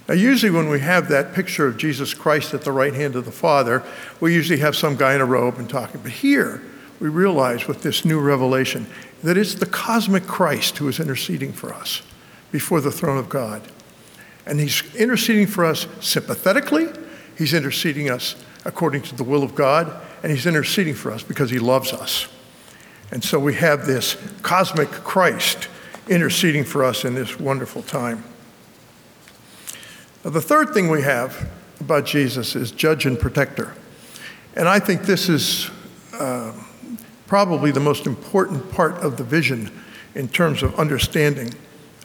Now, 0.08 0.16
usually 0.16 0.52
when 0.52 0.70
we 0.70 0.82
have 0.82 1.08
that 1.10 1.34
picture 1.34 1.66
of 1.66 1.78
Jesus 1.78 2.13
Christ 2.13 2.54
at 2.54 2.63
the 2.63 2.72
right 2.72 2.94
hand 2.94 3.16
of 3.16 3.26
the 3.26 3.32
Father, 3.32 3.84
we 4.20 4.34
usually 4.34 4.60
have 4.60 4.76
some 4.76 4.98
guy 4.98 5.16
in 5.16 5.22
a 5.22 5.26
robe 5.26 5.58
and 5.58 5.70
talking. 5.70 6.02
But 6.02 6.12
here, 6.12 6.62
we 7.00 7.10
realize 7.10 7.68
with 7.68 7.84
this 7.84 8.04
new 8.04 8.20
revelation 8.20 8.88
that 9.24 9.38
it's 9.38 9.56
the 9.56 9.66
cosmic 9.66 10.26
Christ 10.26 10.78
who 10.78 10.89
is 10.89 11.00
interceding 11.00 11.54
for 11.54 11.74
us 11.74 12.02
before 12.52 12.82
the 12.82 12.92
throne 12.92 13.18
of 13.18 13.30
God. 13.30 13.62
And 14.46 14.60
he's 14.60 14.84
interceding 14.96 15.48
for 15.48 15.63
us 15.63 15.88
sympathetically, 16.02 16.88
he's 17.38 17.54
interceding 17.54 18.10
us 18.10 18.36
according 18.66 19.04
to 19.04 19.16
the 19.16 19.24
will 19.24 19.44
of 19.44 19.56
God, 19.56 20.02
and 20.22 20.32
he's 20.32 20.46
interceding 20.46 20.94
for 20.94 21.12
us 21.12 21.24
because 21.24 21.50
he 21.50 21.60
loves 21.60 21.94
us. 21.94 22.28
And 23.13 23.23
so 23.23 23.38
we 23.38 23.54
have 23.54 23.86
this 23.86 24.17
cosmic 24.41 24.89
Christ 24.89 25.67
interceding 26.10 26.63
for 26.63 26.84
us 26.84 27.06
in 27.06 27.13
this 27.13 27.39
wonderful 27.39 27.84
time. 27.84 28.23
Now, 30.26 30.32
the 30.32 30.41
third 30.41 30.73
thing 30.73 30.89
we 30.89 31.04
have 31.04 31.47
about 31.80 32.08
Jesus 32.08 32.56
is 32.56 32.71
judge 32.71 33.06
and 33.06 33.19
protector. 33.19 33.76
And 34.56 34.67
I 34.67 34.80
think 34.80 35.04
this 35.04 35.30
is 35.30 35.69
uh, 36.13 36.54
probably 37.28 37.69
the 37.69 37.80
most 37.80 38.08
important 38.08 38.71
part 38.71 38.95
of 39.04 39.17
the 39.17 39.23
vision 39.23 39.69
in 40.15 40.28
terms 40.28 40.63
of 40.63 40.73
understanding 40.80 41.54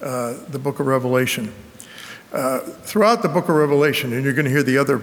uh, 0.02 0.34
the 0.48 0.58
book 0.58 0.78
of 0.78 0.86
Revelation. 0.86 1.54
Uh, 2.34 2.58
throughout 2.58 3.22
the 3.22 3.30
book 3.30 3.48
of 3.48 3.54
Revelation, 3.54 4.12
and 4.12 4.24
you're 4.24 4.34
going 4.34 4.44
to 4.44 4.50
hear 4.50 4.62
the 4.62 4.76
other 4.76 5.00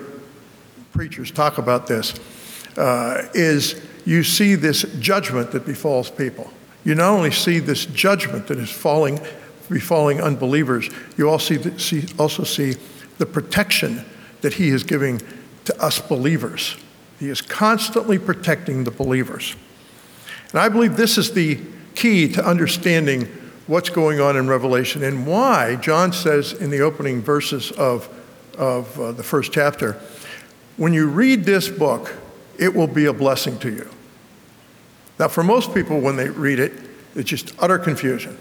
preachers 0.94 1.32
talk 1.32 1.58
about 1.58 1.88
this, 1.88 2.14
uh, 2.78 3.28
is 3.34 3.82
you 4.06 4.24
see 4.24 4.56
this 4.56 4.84
judgment 5.00 5.52
that 5.52 5.66
befalls 5.66 6.10
people. 6.10 6.52
You 6.84 6.96
not 6.96 7.10
only 7.10 7.32
see 7.32 7.60
this 7.60 7.86
judgment 7.88 8.48
that 8.48 8.60
is 8.60 8.70
falling, 8.70 9.20
befalling 9.70 10.22
unbelievers, 10.22 10.90
you 11.18 11.30
also 11.30 11.56
see, 11.78 12.06
also 12.20 12.44
see 12.44 12.76
the 13.18 13.26
protection 13.26 14.06
that 14.42 14.54
He 14.54 14.70
is 14.70 14.84
giving 14.84 15.22
to 15.66 15.82
us 15.82 16.00
believers. 16.00 16.78
He 17.20 17.30
is 17.30 17.42
constantly 17.42 18.20
protecting 18.20 18.84
the 18.84 18.92
believers. 18.92 19.56
And 20.52 20.60
I 20.60 20.70
believe 20.70 20.96
this 20.96 21.18
is 21.18 21.34
the 21.34 21.60
key 21.96 22.32
to 22.34 22.46
understanding 22.46 23.26
what's 23.68 23.90
going 23.90 24.20
on 24.20 24.38
in 24.38 24.48
Revelation 24.48 25.04
and 25.04 25.26
why 25.26 25.78
John 25.78 26.14
says 26.14 26.54
in 26.54 26.70
the 26.70 26.82
opening 26.82 27.22
verses 27.22 27.72
of, 27.72 28.08
of 28.58 29.00
uh, 29.00 29.12
the 29.14 29.24
first 29.24 29.52
chapter 29.52 30.00
when 30.78 30.94
you 30.94 31.08
read 31.08 31.46
this 31.46 31.70
book, 31.70 32.14
it 32.60 32.74
will 32.74 32.88
be 32.88 33.06
a 33.06 33.14
blessing 33.14 33.58
to 33.60 33.72
you. 33.72 33.90
Now, 35.20 35.28
for 35.28 35.44
most 35.44 35.74
people, 35.74 36.00
when 36.00 36.16
they 36.16 36.30
read 36.30 36.60
it, 36.60 36.74
it's 37.16 37.30
just 37.30 37.54
utter 37.60 37.78
confusion. 37.78 38.38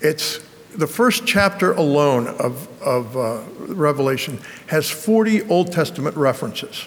It's 0.00 0.38
the 0.76 0.86
first 0.86 1.26
chapter 1.26 1.72
alone 1.72 2.28
of, 2.28 2.68
of 2.82 3.16
uh, 3.16 3.42
Revelation 3.72 4.40
has 4.66 4.90
40 4.90 5.48
Old 5.48 5.72
Testament 5.72 6.16
references. 6.16 6.86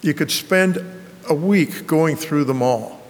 You 0.00 0.14
could 0.14 0.30
spend 0.30 0.84
a 1.28 1.34
week 1.34 1.86
going 1.86 2.16
through 2.16 2.44
them 2.44 2.62
all. 2.62 3.00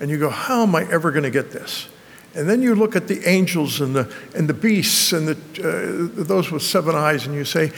And 0.00 0.10
you 0.10 0.18
go, 0.18 0.28
how 0.28 0.64
am 0.64 0.74
I 0.74 0.90
ever 0.90 1.10
going 1.10 1.22
to 1.22 1.30
get 1.30 1.50
this? 1.52 1.88
And 2.34 2.48
then 2.50 2.62
you 2.62 2.74
look 2.74 2.96
at 2.96 3.06
the 3.06 3.26
angels 3.28 3.80
and 3.80 3.94
the, 3.94 4.12
and 4.34 4.48
the 4.48 4.54
beasts 4.54 5.12
and 5.12 5.28
the, 5.28 5.36
uh, 5.36 6.22
those 6.24 6.50
with 6.50 6.62
seven 6.62 6.96
eyes, 6.96 7.26
and 7.26 7.34
you 7.34 7.44
say, 7.44 7.70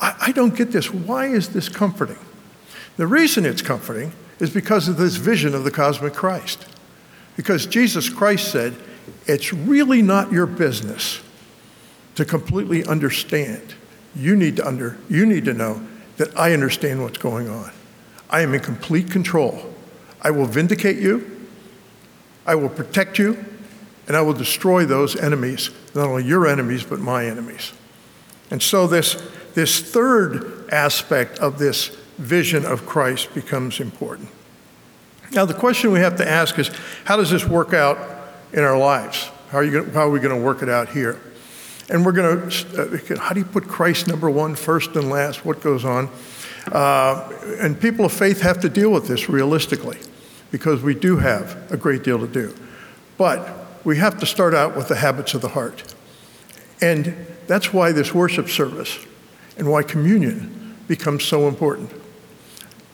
I, 0.00 0.14
I 0.20 0.32
don't 0.32 0.56
get 0.56 0.72
this. 0.72 0.92
Why 0.92 1.26
is 1.26 1.50
this 1.50 1.68
comforting? 1.68 2.18
The 2.96 3.06
reason 3.06 3.46
it's 3.46 3.62
comforting 3.62 4.12
is 4.38 4.50
because 4.50 4.88
of 4.88 4.96
this 4.96 5.16
vision 5.16 5.54
of 5.54 5.64
the 5.64 5.70
cosmic 5.70 6.14
Christ. 6.14 6.66
Because 7.36 7.66
Jesus 7.66 8.08
Christ 8.08 8.50
said, 8.50 8.74
it's 9.26 9.52
really 9.52 10.02
not 10.02 10.32
your 10.32 10.46
business 10.46 11.20
to 12.14 12.24
completely 12.24 12.84
understand. 12.84 13.74
You 14.14 14.36
need 14.36 14.56
to 14.56 14.66
under, 14.66 14.98
you 15.08 15.26
need 15.26 15.44
to 15.46 15.54
know 15.54 15.82
that 16.16 16.36
I 16.38 16.52
understand 16.52 17.02
what's 17.02 17.18
going 17.18 17.48
on. 17.48 17.72
I 18.28 18.42
am 18.42 18.54
in 18.54 18.60
complete 18.60 19.10
control. 19.10 19.72
I 20.20 20.30
will 20.30 20.46
vindicate 20.46 20.98
you. 20.98 21.48
I 22.46 22.54
will 22.54 22.68
protect 22.68 23.18
you 23.18 23.44
and 24.06 24.16
I 24.16 24.22
will 24.22 24.34
destroy 24.34 24.84
those 24.84 25.16
enemies, 25.16 25.70
not 25.94 26.08
only 26.08 26.24
your 26.24 26.46
enemies, 26.46 26.82
but 26.82 26.98
my 26.98 27.26
enemies. 27.26 27.72
And 28.50 28.62
so, 28.62 28.86
this, 28.86 29.16
this 29.54 29.80
third 29.80 30.68
aspect 30.70 31.38
of 31.38 31.58
this 31.58 31.96
vision 32.22 32.64
of 32.64 32.86
Christ 32.86 33.34
becomes 33.34 33.80
important. 33.80 34.28
Now, 35.32 35.44
the 35.44 35.54
question 35.54 35.92
we 35.92 36.00
have 36.00 36.16
to 36.16 36.28
ask 36.28 36.58
is 36.58 36.70
how 37.04 37.16
does 37.16 37.30
this 37.30 37.46
work 37.46 37.72
out 37.72 37.98
in 38.52 38.62
our 38.62 38.78
lives? 38.78 39.30
How 39.50 39.58
are, 39.58 39.64
you 39.64 39.82
gonna, 39.82 39.92
how 39.92 40.06
are 40.06 40.10
we 40.10 40.20
going 40.20 40.38
to 40.38 40.42
work 40.42 40.62
it 40.62 40.68
out 40.68 40.88
here? 40.90 41.20
And 41.88 42.06
we're 42.06 42.12
going 42.12 42.48
to, 42.48 43.14
uh, 43.14 43.18
how 43.18 43.34
do 43.34 43.40
you 43.40 43.46
put 43.46 43.66
Christ 43.66 44.06
number 44.06 44.30
one, 44.30 44.54
first 44.54 44.94
and 44.96 45.10
last? 45.10 45.44
What 45.44 45.60
goes 45.60 45.84
on? 45.84 46.10
Uh, 46.70 47.30
and 47.60 47.78
people 47.80 48.04
of 48.04 48.12
faith 48.12 48.40
have 48.40 48.60
to 48.60 48.68
deal 48.68 48.90
with 48.90 49.08
this 49.08 49.28
realistically 49.28 49.98
because 50.50 50.82
we 50.82 50.94
do 50.94 51.16
have 51.16 51.70
a 51.72 51.76
great 51.76 52.04
deal 52.04 52.18
to 52.18 52.28
do. 52.28 52.54
But 53.18 53.84
we 53.84 53.96
have 53.98 54.18
to 54.20 54.26
start 54.26 54.54
out 54.54 54.76
with 54.76 54.88
the 54.88 54.96
habits 54.96 55.34
of 55.34 55.40
the 55.40 55.48
heart. 55.48 55.94
And 56.80 57.26
that's 57.46 57.72
why 57.72 57.92
this 57.92 58.14
worship 58.14 58.48
service 58.48 58.98
and 59.56 59.70
why 59.70 59.82
communion 59.82 60.76
becomes 60.88 61.24
so 61.24 61.48
important. 61.48 61.90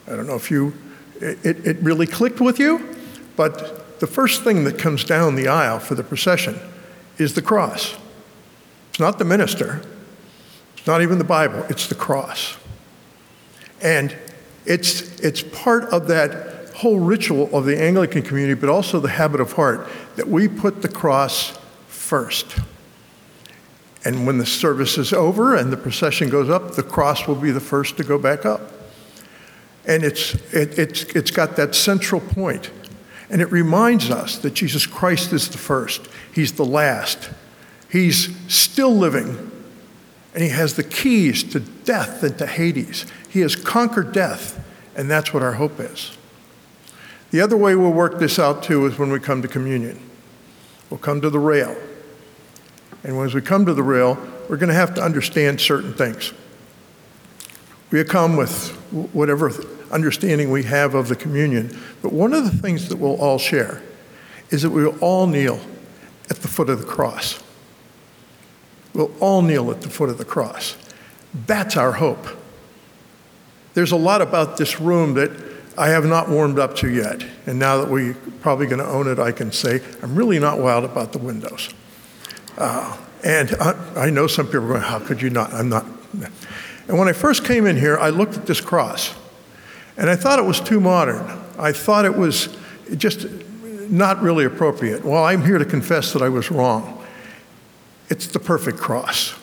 I 0.09 0.16
don't 0.16 0.27
know 0.27 0.37
if 0.37 0.51
you, 0.51 0.73
it, 1.21 1.66
it 1.66 1.77
really 1.79 2.07
clicked 2.07 2.40
with 2.40 2.59
you, 2.59 2.97
but 3.37 4.01
the 4.01 4.07
first 4.07 4.42
thing 4.42 4.64
that 4.64 4.79
comes 4.79 5.05
down 5.05 5.35
the 5.35 5.49
aisle 5.49 5.79
for 5.79 5.94
the 5.94 6.03
procession 6.03 6.59
is 7.18 7.35
the 7.35 7.42
cross. 7.42 7.97
It's 8.90 9.01
not 9.01 9.18
the 9.18 9.25
minister, 9.25 9.83
it's 10.77 10.87
not 10.87 11.03
even 11.03 11.18
the 11.18 11.25
Bible, 11.25 11.64
it's 11.68 11.88
the 11.88 11.94
cross. 11.94 12.57
And 13.81 14.16
it's, 14.64 15.21
it's 15.21 15.42
part 15.42 15.85
of 15.85 16.09
that 16.09 16.71
whole 16.75 16.99
ritual 16.99 17.55
of 17.55 17.64
the 17.64 17.81
Anglican 17.81 18.23
community, 18.23 18.59
but 18.59 18.71
also 18.71 19.01
the 19.01 19.09
habit 19.09 19.40
of 19.40 19.53
heart, 19.53 19.88
that 20.16 20.29
we 20.29 20.49
put 20.49 20.81
the 20.83 20.88
cross 20.88 21.59
first. 21.87 22.59
And 24.05 24.27
when 24.27 24.38
the 24.38 24.47
service 24.47 24.97
is 24.97 25.12
over 25.12 25.55
and 25.57 25.73
the 25.73 25.77
procession 25.77 26.31
goes 26.31 26.49
up, 26.49 26.77
the 26.77 26.83
cross 26.83 27.27
will 27.27 27.35
be 27.35 27.51
the 27.51 27.61
first 27.61 27.97
to 27.99 28.05
go 28.05 28.18
back 28.18 28.47
up. 28.47 28.61
And 29.88 30.05
it's, 30.05 30.35
it, 30.53 30.79
it's, 30.79 31.03
it's 31.05 31.31
got 31.31 31.57
that 31.57 31.74
central 31.74 32.20
point. 32.20 32.70
And 33.31 33.42
it 33.42 33.51
reminds 33.51 34.11
us 34.11 34.38
that 34.38 34.55
Jesus 34.55 34.87
Christ 34.87 35.33
is 35.33 35.48
the 35.48 35.59
first, 35.59 36.09
He's 36.33 36.53
the 36.53 36.64
last. 36.64 37.31
He's 37.90 38.37
still 38.53 38.94
living, 38.94 39.51
and 40.35 40.42
He 40.42 40.51
has 40.51 40.74
the 40.74 40.85
keys 40.85 41.42
to 41.53 41.61
death 41.61 42.22
and 42.22 42.37
to 42.38 42.46
Hades. 42.46 43.07
He 43.31 43.40
has 43.40 43.57
conquered 43.57 44.12
death, 44.12 44.62
and 44.94 45.11
that's 45.11 45.33
what 45.33 45.42
our 45.42 45.55
hope 45.55 45.81
is. 45.81 46.16
The 47.31 47.40
other 47.40 47.57
way 47.57 47.74
we'll 47.74 47.90
work 47.90 48.18
this 48.18 48.38
out 48.38 48.62
too 48.62 48.87
is 48.87 48.98
when 48.98 49.11
we 49.11 49.20
come 49.20 49.42
to 49.42 49.48
communion. 49.48 49.98
We'll 50.90 50.98
come 50.98 51.20
to 51.22 51.31
the 51.31 51.38
rail. 51.38 51.77
And 53.05 53.18
as 53.20 53.35
we 53.35 53.40
come 53.40 53.64
to 53.66 53.74
the 53.74 53.83
rail, 53.83 54.18
we're 54.48 54.57
going 54.57 54.68
to 54.68 54.74
have 54.74 54.94
to 54.94 55.03
understand 55.03 55.61
certain 55.61 55.94
things. 55.94 56.33
We 57.90 58.03
come 58.05 58.37
with 58.37 58.70
whatever 59.12 59.51
understanding 59.90 60.51
we 60.51 60.64
have 60.64 60.94
of 60.94 61.09
the 61.09 61.16
communion, 61.16 61.77
but 62.03 62.12
one 62.12 62.33
of 62.33 62.44
the 62.44 62.57
things 62.57 62.88
that 62.88 62.96
we'll 62.96 63.20
all 63.20 63.38
share 63.38 63.83
is 64.51 64.62
that 64.62 64.70
we 64.70 64.85
will 64.85 64.98
all 65.01 65.27
kneel 65.27 65.61
at 66.31 66.38
the 66.38 66.48
foot 66.48 66.70
of 66.70 66.81
the 66.81 66.87
cross. 66.87 67.42
We'll 68.94 69.12
all 69.20 69.42
kneel 69.42 69.70
at 69.70 69.83
the 69.83 69.90
foot 69.90 70.09
of 70.09 70.18
the 70.18 70.24
cross. 70.24 70.77
That's 71.46 71.77
our 71.77 71.92
hope. 71.92 72.27
There's 73.74 73.92
a 73.92 73.96
lot 73.96 74.22
about 74.22 74.57
this 74.57 74.81
room 74.81 75.14
that 75.14 75.31
I 75.77 75.88
have 75.88 76.05
not 76.05 76.29
warmed 76.29 76.59
up 76.59 76.74
to 76.77 76.90
yet. 76.90 77.24
And 77.46 77.59
now 77.59 77.79
that 77.79 77.88
we're 77.88 78.14
probably 78.40 78.66
going 78.66 78.81
to 78.81 78.88
own 78.88 79.07
it, 79.07 79.18
I 79.18 79.31
can 79.31 79.53
say 79.53 79.81
I'm 80.03 80.16
really 80.16 80.38
not 80.38 80.59
wild 80.59 80.85
about 80.85 81.12
the 81.12 81.18
windows. 81.18 81.72
Uh, 82.57 82.96
and 83.22 83.55
I, 83.61 84.07
I, 84.07 84.11
know 84.11 84.27
some 84.27 84.46
people 84.46 84.64
are 84.64 84.68
going, 84.68 84.81
How 84.81 84.98
could 84.98 85.22
you 85.22 85.31
not? 85.31 85.53
I'm 85.53 85.68
not. 85.68 85.87
And 86.88 86.98
when 86.98 87.07
I 87.07 87.12
first 87.12 87.44
came 87.44 87.66
in 87.66 87.77
here, 87.77 87.96
I 87.98 88.11
looked 88.11 88.37
at 88.37 88.46
this 88.46 88.61
cross 88.61 89.14
and 89.99 90.09
I 90.09 90.17
thought 90.17 90.39
it 90.39 90.45
was 90.45 90.61
too 90.61 90.81
modern. 90.81 91.27
I 91.59 91.73
thought 91.73 92.05
it 92.05 92.17
was 92.17 92.57
just 92.97 93.27
not 93.91 94.23
really 94.23 94.45
appropriate. 94.45 95.05
Well, 95.05 95.25
I'm 95.25 95.45
here 95.45 95.59
to 95.59 95.65
confess 95.65 96.13
that 96.13 96.23
I 96.23 96.29
was 96.29 96.51
wrong. 96.51 97.05
It's 98.09 98.29
the 98.29 98.39
perfect 98.39 98.79
cross, 98.79 99.35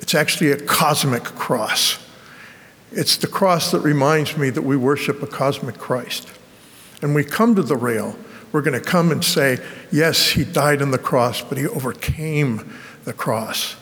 it's 0.00 0.14
actually 0.14 0.52
a 0.52 0.60
cosmic 0.60 1.22
cross. 1.22 1.98
It's 2.92 3.16
the 3.16 3.26
cross 3.26 3.72
that 3.72 3.80
reminds 3.80 4.36
me 4.36 4.48
that 4.50 4.62
we 4.62 4.76
worship 4.76 5.20
a 5.22 5.26
cosmic 5.26 5.76
Christ. 5.76 6.30
And 7.02 7.14
we 7.14 7.24
come 7.24 7.54
to 7.56 7.62
the 7.62 7.76
rail, 7.76 8.16
we're 8.52 8.62
going 8.62 8.80
to 8.80 8.86
come 8.86 9.10
and 9.10 9.24
say, 9.24 9.58
yes, 9.90 10.30
he 10.30 10.44
died 10.44 10.80
on 10.80 10.92
the 10.92 10.98
cross, 10.98 11.42
but 11.42 11.58
he 11.58 11.66
overcame 11.66 12.72
the 13.04 13.12
cross. 13.12 13.76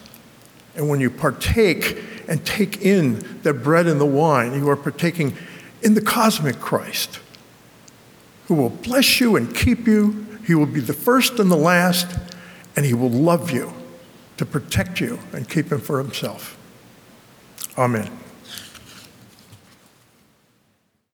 And 0.75 0.89
when 0.89 1.01
you 1.01 1.11
partake 1.11 2.03
and 2.29 2.45
take 2.45 2.83
in 2.83 3.41
the 3.43 3.53
bread 3.53 3.87
and 3.87 4.01
the 4.01 4.07
wine, 4.07 4.55
you 4.55 4.69
are 4.71 4.77
partaking 4.77 5.37
in 5.85 5.95
the 5.95 6.01
cosmic 6.01 6.59
Christ 6.59 7.21
who 8.47 8.55
will 8.55 8.71
bless 8.71 9.21
you 9.21 9.37
and 9.37 9.55
keep 9.55 9.87
you. 9.87 10.27
He 10.47 10.55
will 10.55 10.67
be 10.67 10.81
the 10.81 10.93
first 10.93 11.39
and 11.39 11.51
the 11.51 11.57
last, 11.57 12.19
and 12.77 12.85
he 12.85 12.95
will 12.95 13.11
love 13.11 13.51
you 13.51 13.73
to 14.37 14.45
protect 14.45 15.01
you 15.01 15.19
and 15.33 15.49
keep 15.49 15.71
him 15.71 15.81
for 15.81 15.99
himself. 15.99 16.59
Amen. 17.79 18.11